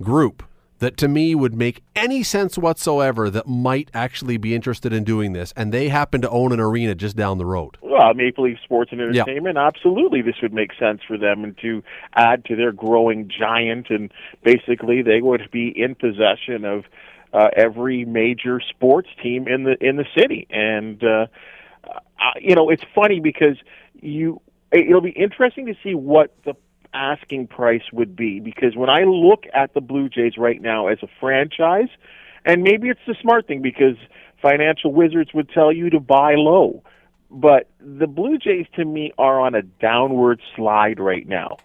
[0.00, 0.44] group
[0.78, 5.32] that to me would make any sense whatsoever that might actually be interested in doing
[5.32, 7.76] this, and they happen to own an arena just down the road.
[7.80, 11.82] Well, Maple Leaf Sports and Entertainment, absolutely, this would make sense for them and to
[12.14, 14.12] add to their growing giant, and
[14.44, 16.84] basically they would be in possession of
[17.32, 21.26] uh, every major sports team in the in the city, and uh,
[21.84, 23.56] uh, you know it's funny because
[24.00, 24.40] you
[24.72, 26.54] it'll be interesting to see what the
[26.94, 30.98] asking price would be because when I look at the Blue Jays right now as
[31.02, 31.88] a franchise,
[32.44, 33.96] and maybe it's the smart thing because
[34.40, 36.82] financial wizards would tell you to buy low,
[37.30, 41.58] but the Blue Jays to me are on a downward slide right now.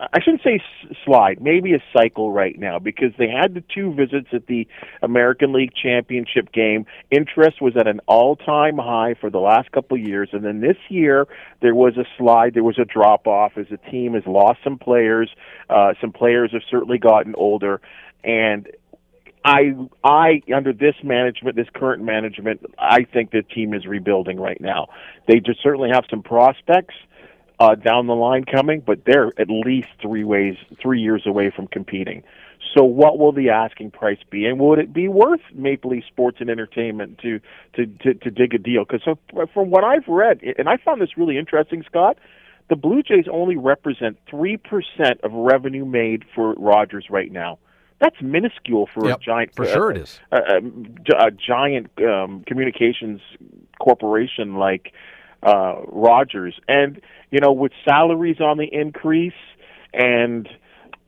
[0.00, 0.62] I shouldn't say
[1.04, 4.66] slide, maybe a cycle right now because they had the two visits at the
[5.02, 6.86] American League Championship game.
[7.10, 10.76] Interest was at an all-time high for the last couple of years, and then this
[10.88, 11.26] year
[11.60, 14.78] there was a slide, there was a drop off as the team has lost some
[14.78, 15.30] players.
[15.68, 17.80] Uh, some players have certainly gotten older,
[18.24, 18.68] and
[19.44, 24.60] I, I under this management, this current management, I think the team is rebuilding right
[24.60, 24.88] now.
[25.28, 26.94] They just certainly have some prospects
[27.60, 31.66] uh, down the line coming, but they're at least three ways, three years away from
[31.68, 32.22] competing.
[32.74, 36.38] So, what will the asking price be, and would it be worth Maple Leaf Sports
[36.40, 37.40] and Entertainment to
[37.74, 38.84] to to, to dig a deal?
[38.84, 39.18] Because so,
[39.52, 42.16] from what I've read, and I found this really interesting, Scott,
[42.68, 47.58] the Blue Jays only represent three percent of revenue made for Rogers right now.
[48.00, 49.54] That's minuscule for Yep, a giant.
[49.56, 50.20] for sure it is.
[50.32, 53.20] A, a, a giant um, communications
[53.78, 54.92] corporation like
[55.42, 59.32] uh, Rogers, and you know, with salaries on the increase
[59.92, 60.48] and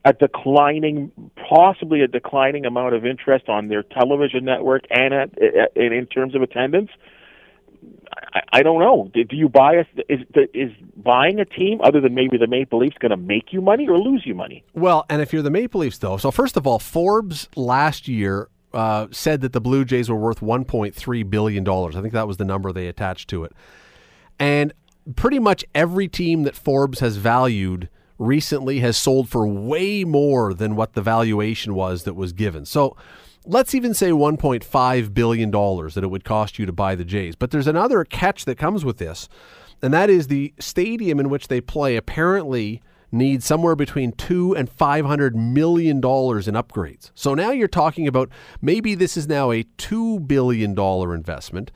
[0.05, 1.11] a declining,
[1.49, 5.29] possibly a declining amount of interest on their television network and at,
[5.75, 6.89] and in terms of attendance.
[8.33, 9.09] I, I don't know.
[9.13, 10.21] Do do you buy a, is
[10.53, 13.87] is buying a team other than maybe the Maple Leafs going to make you money
[13.87, 14.63] or lose you money?
[14.73, 18.49] Well, and if you're the Maple Leafs, though, so first of all, Forbes last year
[18.73, 21.95] uh, said that the Blue Jays were worth 1.3 billion dollars.
[21.95, 23.53] I think that was the number they attached to it,
[24.39, 24.73] and
[25.15, 30.75] pretty much every team that Forbes has valued recently has sold for way more than
[30.75, 32.65] what the valuation was that was given.
[32.65, 32.95] So
[33.45, 37.35] let's even say 1.5 billion dollars that it would cost you to buy the Jays.
[37.35, 39.27] But there's another catch that comes with this,
[39.81, 42.81] and that is the stadium in which they play apparently
[43.11, 47.11] needs somewhere between two and five hundred million dollars in upgrades.
[47.13, 48.29] So now you're talking about
[48.61, 51.71] maybe this is now a two billion dollar investment,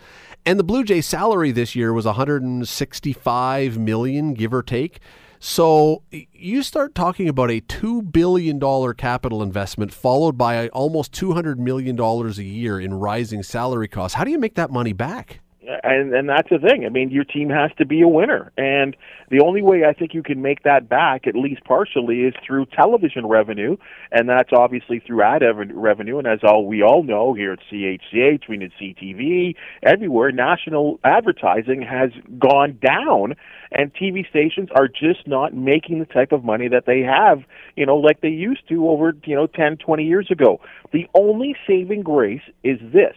[0.48, 5.02] and the Blue Jays salary this year was 165 million, give or take.
[5.39, 11.34] So you start talking about a two billion dollar capital investment, followed by almost two
[11.34, 14.16] hundred million dollars a year in rising salary costs.
[14.16, 15.41] How do you make that money back?
[15.84, 16.86] And and that's the thing.
[16.86, 18.95] I mean, your team has to be a winner, and
[19.30, 22.68] the only way I think you can make that back, at least partially, is through
[22.68, 23.76] television revenue,
[24.11, 26.18] and that's obviously through ad ev- revenue.
[26.20, 30.32] And as all we all know here at CHCH, we need CTV everywhere.
[30.32, 33.36] National advertising has gone down,
[33.72, 37.43] and TV stations are just not making the type of money that they have,
[37.76, 40.61] you know, like they used to over you know ten, twenty years ago.
[40.93, 43.15] The only saving grace is this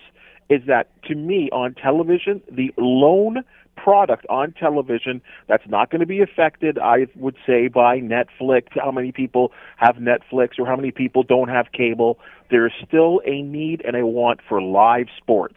[0.51, 3.44] is that to me on television, the lone
[3.76, 8.90] product on television that's not going to be affected, I would say, by Netflix, how
[8.90, 12.18] many people have Netflix or how many people don't have cable.
[12.51, 15.57] There is still a need and a want for live sports.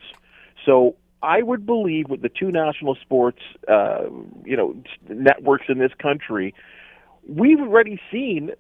[0.66, 4.04] So I would believe with the two national sports, uh,
[4.46, 4.76] you know,
[5.10, 6.54] networks in this country,
[7.28, 8.52] we've already seen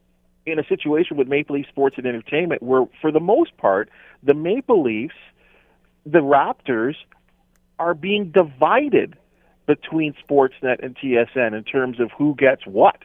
[0.45, 3.89] in a situation with Maple Leaf Sports and Entertainment where, for the most part,
[4.23, 5.15] the Maple Leafs,
[6.05, 6.95] the Raptors,
[7.79, 9.17] are being divided
[9.65, 12.97] between Sportsnet and TSN in terms of who gets what.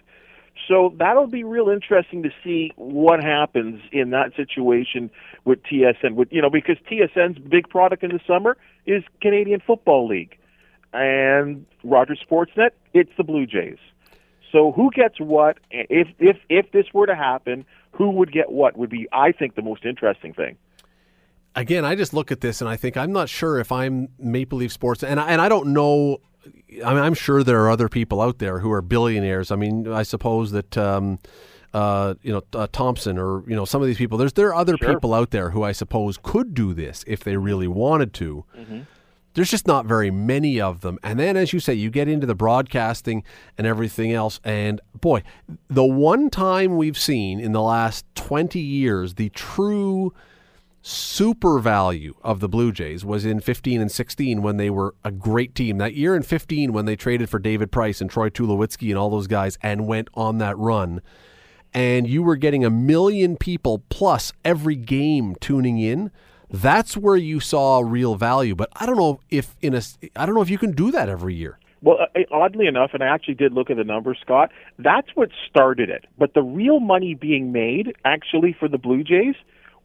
[0.67, 5.11] So that'll be real interesting to see what happens in that situation
[5.45, 6.15] with TSN.
[6.15, 10.37] With you know, because TSN's big product in the summer is Canadian Football League,
[10.93, 13.79] and Rogers Sportsnet, it's the Blue Jays.
[14.51, 15.59] So who gets what?
[15.71, 18.77] If if if this were to happen, who would get what?
[18.77, 20.57] Would be, I think, the most interesting thing.
[21.55, 24.59] Again, I just look at this and I think I'm not sure if I'm Maple
[24.59, 26.19] Leaf Sports, and I, and I don't know.
[26.85, 29.51] I mean, I'm sure there are other people out there who are billionaires.
[29.51, 30.77] I mean, I suppose that.
[30.77, 31.19] Um,
[31.75, 34.17] uh, you know uh, Thompson or you know some of these people.
[34.17, 34.95] There's there are other Sure.
[34.95, 38.45] people out there who I suppose could do this if they really wanted to.
[38.57, 38.81] Mm-hmm.
[39.35, 40.99] There's just not very many of them.
[41.03, 43.23] And then, as you say, you get into the broadcasting
[43.59, 44.41] and everything else.
[44.43, 45.23] And boy,
[45.69, 50.13] the one time we've seen in the last 20 years the true
[50.89, 55.11] super value of the Blue Jays was in 15 and 16 when they were a
[55.11, 55.77] great team.
[55.79, 59.11] That year in 15 when they traded for David Price and Troy Tulowitzki and all
[59.11, 61.03] those guys and went on that run.
[61.75, 66.11] And you were getting a million people plus every game tuning in.
[66.51, 68.55] That's where you saw real value.
[68.55, 69.83] But I don't know if in a
[70.17, 71.59] I don't know if you can do that every year.
[71.83, 75.29] Well, uh, oddly enough, and I actually did look at the numbers, Scott, that's what
[75.49, 76.07] started it.
[76.19, 79.37] But the real money being made, actually, for the Blue Jays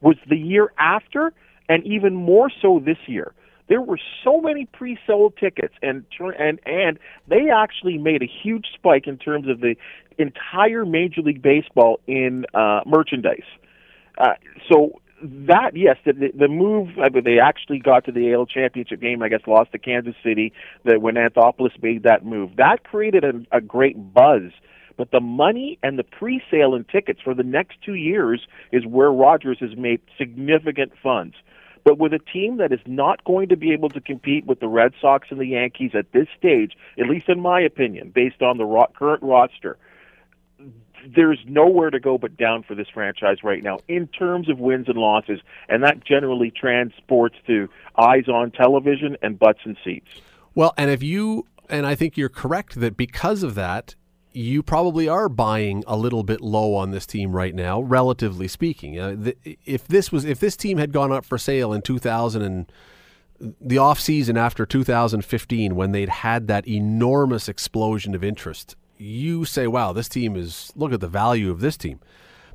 [0.04, 1.34] was the year after,
[1.70, 3.34] and even more so this year.
[3.70, 9.08] There were so many pre-sold tickets, and and and they actually made a huge spike
[9.08, 9.76] in terms of the
[10.18, 13.48] entire Major League Baseball in uh, merchandise.
[14.18, 14.34] Uh,
[14.70, 19.00] so that yes, the, the, move I mean, they actually got to the AL championship
[19.00, 19.24] game.
[19.24, 20.52] I guess lost to Kansas City.
[20.84, 24.52] That when Anthopoulos made that move, that created a, a great buzz.
[24.98, 29.12] But the money and the pre-sale and tickets for the next two years is where
[29.12, 31.36] Rogers has made significant funds.
[31.84, 34.68] But with a team that is not going to be able to compete with the
[34.68, 38.58] Red Sox and the Yankees at this stage, at least in my opinion, based on
[38.58, 39.78] the ro- current roster,
[41.14, 44.88] there's nowhere to go but down for this franchise right now in terms of wins
[44.88, 47.68] and losses, and that generally transports to
[47.98, 50.08] eyes on television and butts and seats.
[50.56, 53.96] Well, and if you and I think you're correct that because of that,
[54.34, 59.00] you probably are buying a little bit low on this team right now, relatively speaking.
[59.00, 59.32] Uh,
[59.66, 62.72] if this was if this team had gone up for sale in 2000 and
[63.40, 69.68] the off season after 2015 when they'd had that enormous explosion of interest, you say,
[69.68, 72.00] "Wow, this team is look at the value of this team."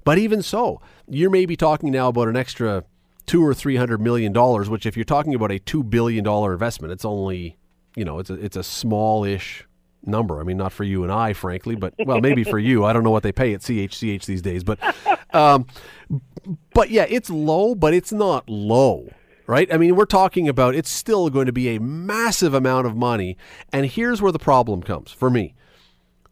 [0.04, 2.84] But even so, you're maybe talking now about an extra
[3.26, 6.52] two or three hundred million dollars, which if you're talking about a two billion dollar
[6.52, 7.56] investment, it's only
[7.94, 9.67] you know it's a it's a small-ish
[10.04, 10.40] number.
[10.40, 12.84] I mean, not for you and I, frankly, but well, maybe for you.
[12.84, 14.78] I don't know what they pay at CHCH these days, but
[15.34, 15.66] um,
[16.74, 19.10] but yeah, it's low, but it's not low.
[19.46, 19.72] Right?
[19.72, 23.38] I mean, we're talking about it's still going to be a massive amount of money.
[23.72, 25.54] And here's where the problem comes for me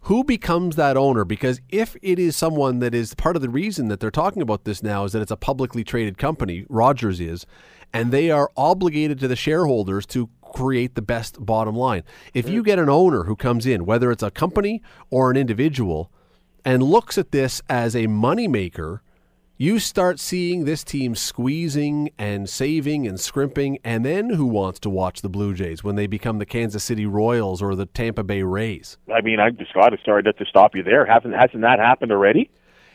[0.07, 1.25] who becomes that owner?
[1.25, 4.63] Because if it is someone that is part of the reason that they're talking about
[4.63, 7.45] this now is that it's a publicly traded company, Rogers is,
[7.93, 12.03] and they are obligated to the shareholders to create the best bottom line.
[12.33, 16.11] If you get an owner who comes in, whether it's a company or an individual,
[16.65, 19.01] and looks at this as a moneymaker,
[19.59, 24.89] you start seeing this team squeezing and saving and scrimping, and then who wants to
[24.89, 28.43] watch the Blue Jays when they become the Kansas City Royals or the Tampa Bay
[28.43, 28.97] Rays?
[29.15, 31.05] I mean, I just got to sorry that to stop you there.
[31.05, 32.51] Hasn't hasn't that happened already?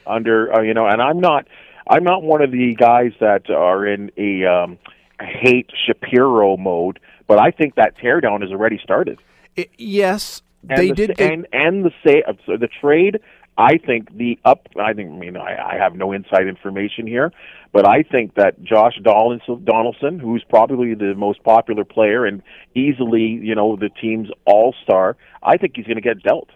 [0.07, 1.47] Under uh, you know, and I'm not
[1.87, 4.79] I'm not one of the guys that are in a um,
[5.19, 6.99] hate Shapiro mode,
[7.31, 9.17] but I think that teardown has already started.
[9.57, 11.15] I- yes, And they the, did.
[11.15, 13.21] get- and and the say uh, so the trade.
[13.57, 14.67] I think the up.
[14.77, 15.11] I think.
[15.11, 17.31] I mean, I, I have no inside information here,
[17.71, 22.41] but I think that Josh Donaldson, Donaldson, who's probably the most popular player and
[22.75, 25.15] easily, you know, the team's all star.
[25.41, 26.49] I think he's going to get dealt.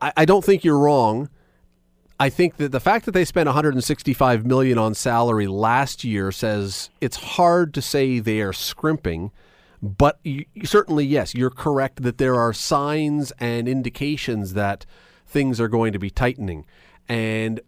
[0.00, 1.30] I, I don't think you're wrong.
[2.20, 6.90] I think that the fact that they spent 165 million on salary last year says
[7.00, 9.30] it's hard to say they are scrimping,
[9.82, 14.84] but you, certainly yes, you're correct that there are signs and indications that
[15.26, 16.66] things are going to be tightening.
[17.08, 17.60] And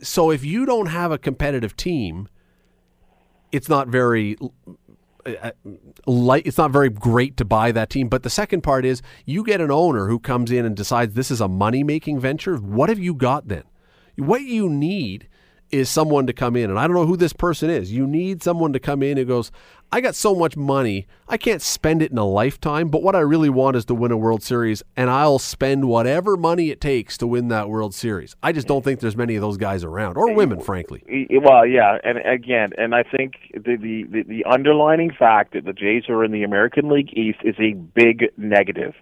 [0.00, 2.28] so if you don't have a competitive team,
[3.50, 4.36] it's not very
[5.26, 5.52] uh,
[6.06, 6.46] light.
[6.46, 8.08] It's not very great to buy that team.
[8.08, 11.30] But the second part is you get an owner who comes in and decides this
[11.30, 12.56] is a money making venture.
[12.56, 13.64] What have you got then?
[14.16, 15.28] What you need
[15.74, 17.92] is someone to come in, and I don't know who this person is.
[17.92, 19.50] You need someone to come in who goes,
[19.92, 23.20] I got so much money, I can't spend it in a lifetime, but what I
[23.20, 27.16] really want is to win a World Series, and I'll spend whatever money it takes
[27.18, 28.34] to win that World Series.
[28.42, 31.28] I just don't think there's many of those guys around, or women, frankly.
[31.30, 36.08] Well, yeah, and again, and I think the, the the underlining fact that the Jays
[36.08, 38.94] are in the American League East is a big negative.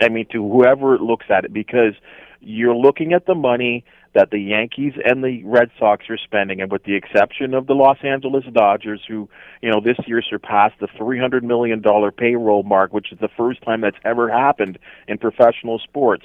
[0.00, 1.94] I mean, to whoever looks at it, because
[2.40, 3.84] you're looking at the money
[4.14, 7.74] that the Yankees and the Red Sox are spending, and with the exception of the
[7.74, 9.28] Los Angeles Dodgers, who
[9.62, 13.62] you know this year surpassed the 300 million dollar payroll mark, which is the first
[13.62, 16.24] time that's ever happened in professional sports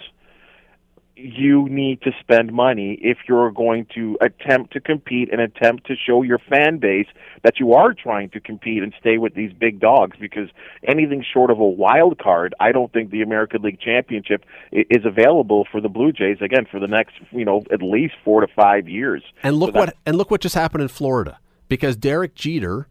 [1.16, 5.95] you need to spend money if you're going to attempt to compete and attempt to
[5.95, 7.07] show your fan base
[7.43, 10.49] that you are trying to compete and stay with these big dogs because
[10.88, 15.66] anything short of a wild card I don't think the American League Championship is available
[15.72, 18.89] for the Blue Jays again for the next you know at least 4 to 5
[18.89, 19.24] years.
[19.43, 21.39] And look So that- what and look what just happened in Florida
[21.70, 22.88] because Derek Jeter,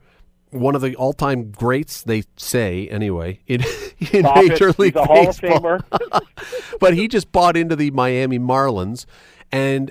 [0.54, 3.62] one of the all-time greats, they say anyway, in,
[4.12, 4.48] in Stop it.
[4.48, 5.60] Major He's League a Hall of Baseball.
[5.60, 6.20] Famer.
[6.80, 9.06] but he just bought into the Miami Marlins,
[9.52, 9.90] and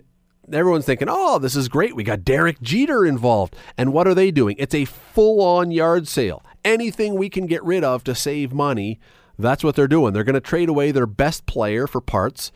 [0.51, 1.95] everyone's thinking, "Oh, this is great.
[1.95, 4.55] We got Derek Jeter involved." And what are they doing?
[4.57, 6.43] It's a full-on yard sale.
[6.65, 8.99] Anything we can get rid of to save money,
[9.37, 10.13] that's what they're doing.
[10.13, 12.51] They're going to trade away their best player for parts.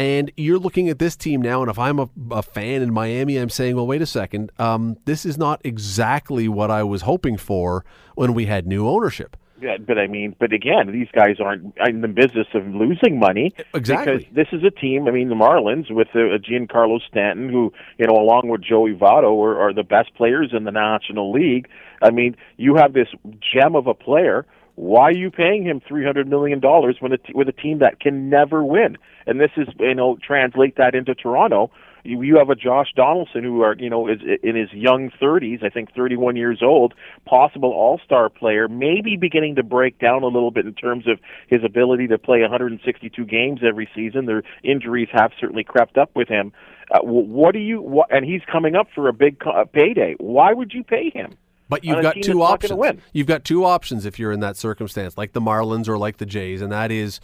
[0.00, 3.36] And you're looking at this team now, and if I'm a, a fan in Miami,
[3.36, 4.50] I'm saying, well, wait a second.
[4.58, 7.84] Um, this is not exactly what I was hoping for
[8.14, 9.36] when we had new ownership.
[9.60, 13.52] Yeah, but I mean, but again, these guys aren't in the business of losing money.
[13.74, 14.16] Exactly.
[14.16, 15.06] Because this is a team.
[15.06, 19.38] I mean, the Marlins with uh, Giancarlo Stanton, who you know, along with Joey Votto,
[19.44, 21.68] are, are the best players in the National League.
[22.00, 23.08] I mean, you have this
[23.52, 24.46] gem of a player.
[24.80, 27.80] Why are you paying him three hundred million dollars when a t- with a team
[27.80, 28.96] that can never win?
[29.26, 31.70] And this is, you know, translate that into Toronto.
[32.02, 35.62] You, you have a Josh Donaldson who are, you know, is in his young 30s,
[35.62, 36.94] I think 31 years old,
[37.26, 41.62] possible All-Star player, maybe beginning to break down a little bit in terms of his
[41.62, 44.24] ability to play 162 games every season.
[44.24, 46.52] Their injuries have certainly crept up with him.
[46.90, 47.82] Uh, what do you?
[47.82, 49.42] What, and he's coming up for a big
[49.74, 50.14] payday.
[50.18, 51.36] Why would you pay him?
[51.70, 53.02] But you've got two that's not gonna options.
[53.14, 56.26] You've got two options if you're in that circumstance, like the Marlins or like the
[56.26, 57.20] Jays, and that is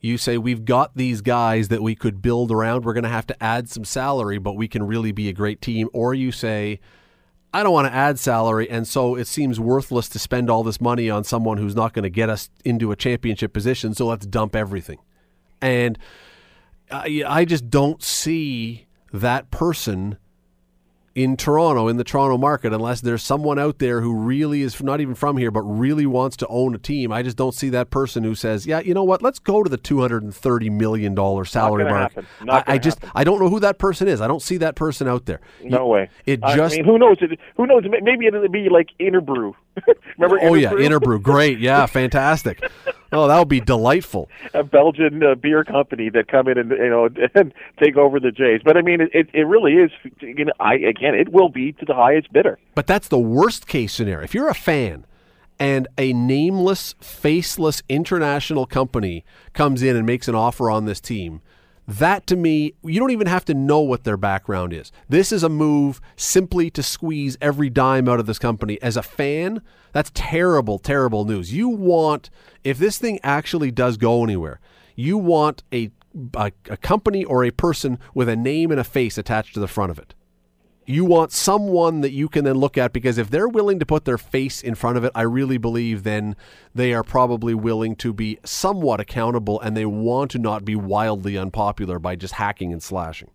[0.00, 2.84] you say we've got these guys that we could build around.
[2.84, 5.60] We're going to have to add some salary, but we can really be a great
[5.60, 5.88] team.
[5.92, 6.78] Or you say,
[7.52, 10.80] I don't want to add salary, and so it seems worthless to spend all this
[10.80, 13.94] money on someone who's not going to get us into a championship position.
[13.94, 14.98] So let's dump everything.
[15.60, 15.98] And
[16.90, 20.18] I, I just don't see that person
[21.18, 25.00] in Toronto, in the Toronto market, unless there's someone out there who really is not
[25.00, 27.10] even from here, but really wants to own a team.
[27.10, 29.20] I just don't see that person who says, "Yeah, you know what?
[29.20, 32.12] Let's go to the two hundred and thirty million dollar salary mark."
[32.48, 33.10] I, I just, happen.
[33.16, 34.20] I don't know who that person is.
[34.20, 35.40] I don't see that person out there.
[35.64, 36.10] No You- way.
[36.24, 36.76] It I just.
[36.76, 37.16] mean, who knows?
[37.20, 37.82] It- Who knows?
[38.02, 39.54] Maybe it'll be like Interbrew.
[40.18, 40.38] Remember?
[40.42, 41.00] oh yeah, Interbrew?
[41.00, 42.62] Interbrew, great, yeah, fantastic.
[43.10, 44.28] Oh, that would be delightful.
[44.52, 48.30] a Belgian uh, beer company that come in and you know and take over the
[48.30, 48.60] Jays.
[48.64, 49.90] But I mean, it it, it really is.
[50.20, 52.58] You know, I again, it will be to the highest bidder.
[52.74, 54.24] But that's the worst case scenario.
[54.24, 55.06] If you're a fan
[55.58, 59.24] and a nameless, faceless international company
[59.54, 61.40] comes in and makes an offer on this team,
[61.88, 64.92] that to me, you don't even have to know what their background is.
[65.08, 68.80] This is a move simply to squeeze every dime out of this company.
[68.82, 69.62] As a fan,
[69.92, 71.54] that's terrible, terrible news.
[71.54, 72.28] You want,
[72.62, 74.60] if this thing actually does go anywhere,
[74.96, 75.90] you want a,
[76.36, 79.66] a, a company or a person with a name and a face attached to the
[79.66, 80.14] front of it
[80.88, 84.06] you want someone that you can then look at because if they're willing to put
[84.06, 86.34] their face in front of it, I really believe then
[86.74, 91.36] they are probably willing to be somewhat accountable and they want to not be wildly
[91.36, 93.30] unpopular by just hacking and slashing.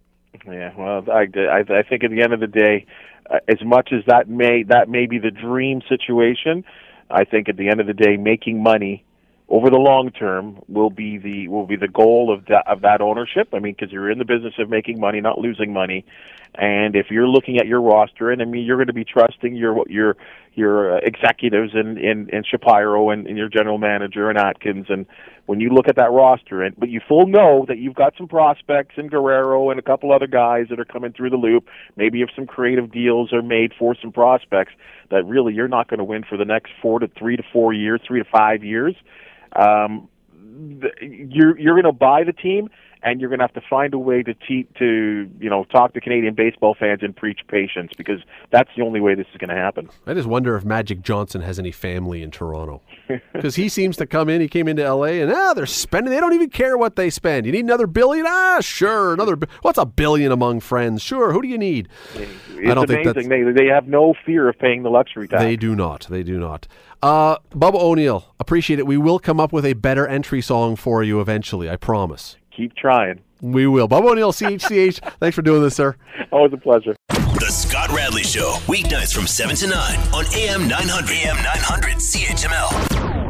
[0.48, 2.88] Yeah, well, I, I, I think at the end of the day,
[3.30, 6.66] uh, as much as that may that may be the dream situation,
[7.12, 9.06] I think at the end of the day, making money
[9.48, 13.00] over the long term will be the will be the goal of that of that
[13.00, 13.50] ownership.
[13.54, 16.06] I mean, because you're in the business of making money, not losing money.
[16.56, 19.56] And if you're looking at your roster, and I mean, you're going to be trusting
[19.56, 20.16] your your
[20.54, 25.08] your uh, executives and and and Shapiro and, and your general manager and Atkins, and
[25.48, 28.28] when you look at that roster, and but you full know that you've got some
[28.28, 31.68] prospects and Guerrero and a couple other guys that are coming through the loop.
[31.96, 34.74] Maybe if some creative deals are made for some prospects,
[35.10, 37.74] that really you're not going to win for the next four to three to four
[37.74, 38.96] years, three to five years.
[39.56, 40.08] Um,
[41.02, 42.70] you're you're going to buy the team,
[43.04, 45.94] and you're going to have to find a way to te- to you know talk
[45.94, 48.20] to Canadian baseball fans and preach patience because
[48.52, 49.90] that's the only way this is going to happen.
[50.08, 52.82] I just wonder if Magic Johnson has any family in Toronto.
[53.34, 56.20] Because he seems to come in, he came into LA and ah, they're spending, they
[56.20, 57.46] don't even care what they spend.
[57.46, 58.26] You need another billion?
[58.28, 61.02] Ah, sure, another, what's a billion among friends?
[61.02, 61.90] Sure, who do you need?
[62.16, 62.32] It's
[62.70, 63.14] I don't amazing.
[63.14, 65.44] that's, They they have no fear of paying the luxury tax.
[65.44, 66.68] they do not, they do not.
[67.02, 68.88] Uh, Bubba O'Neill, appreciate it.
[68.88, 72.38] We will come up with a better entry song for you eventually, I promise.
[72.56, 73.20] Keep trying.
[73.42, 73.90] We will.
[73.90, 75.96] Bubba O'Neill, CHCH, thanks for doing this, sir.
[76.32, 76.96] Always a pleasure.
[77.10, 81.12] The Scott Radley Show, weeknights from 7 to 9 on AM 900.
[81.12, 83.23] AM 900 CHML.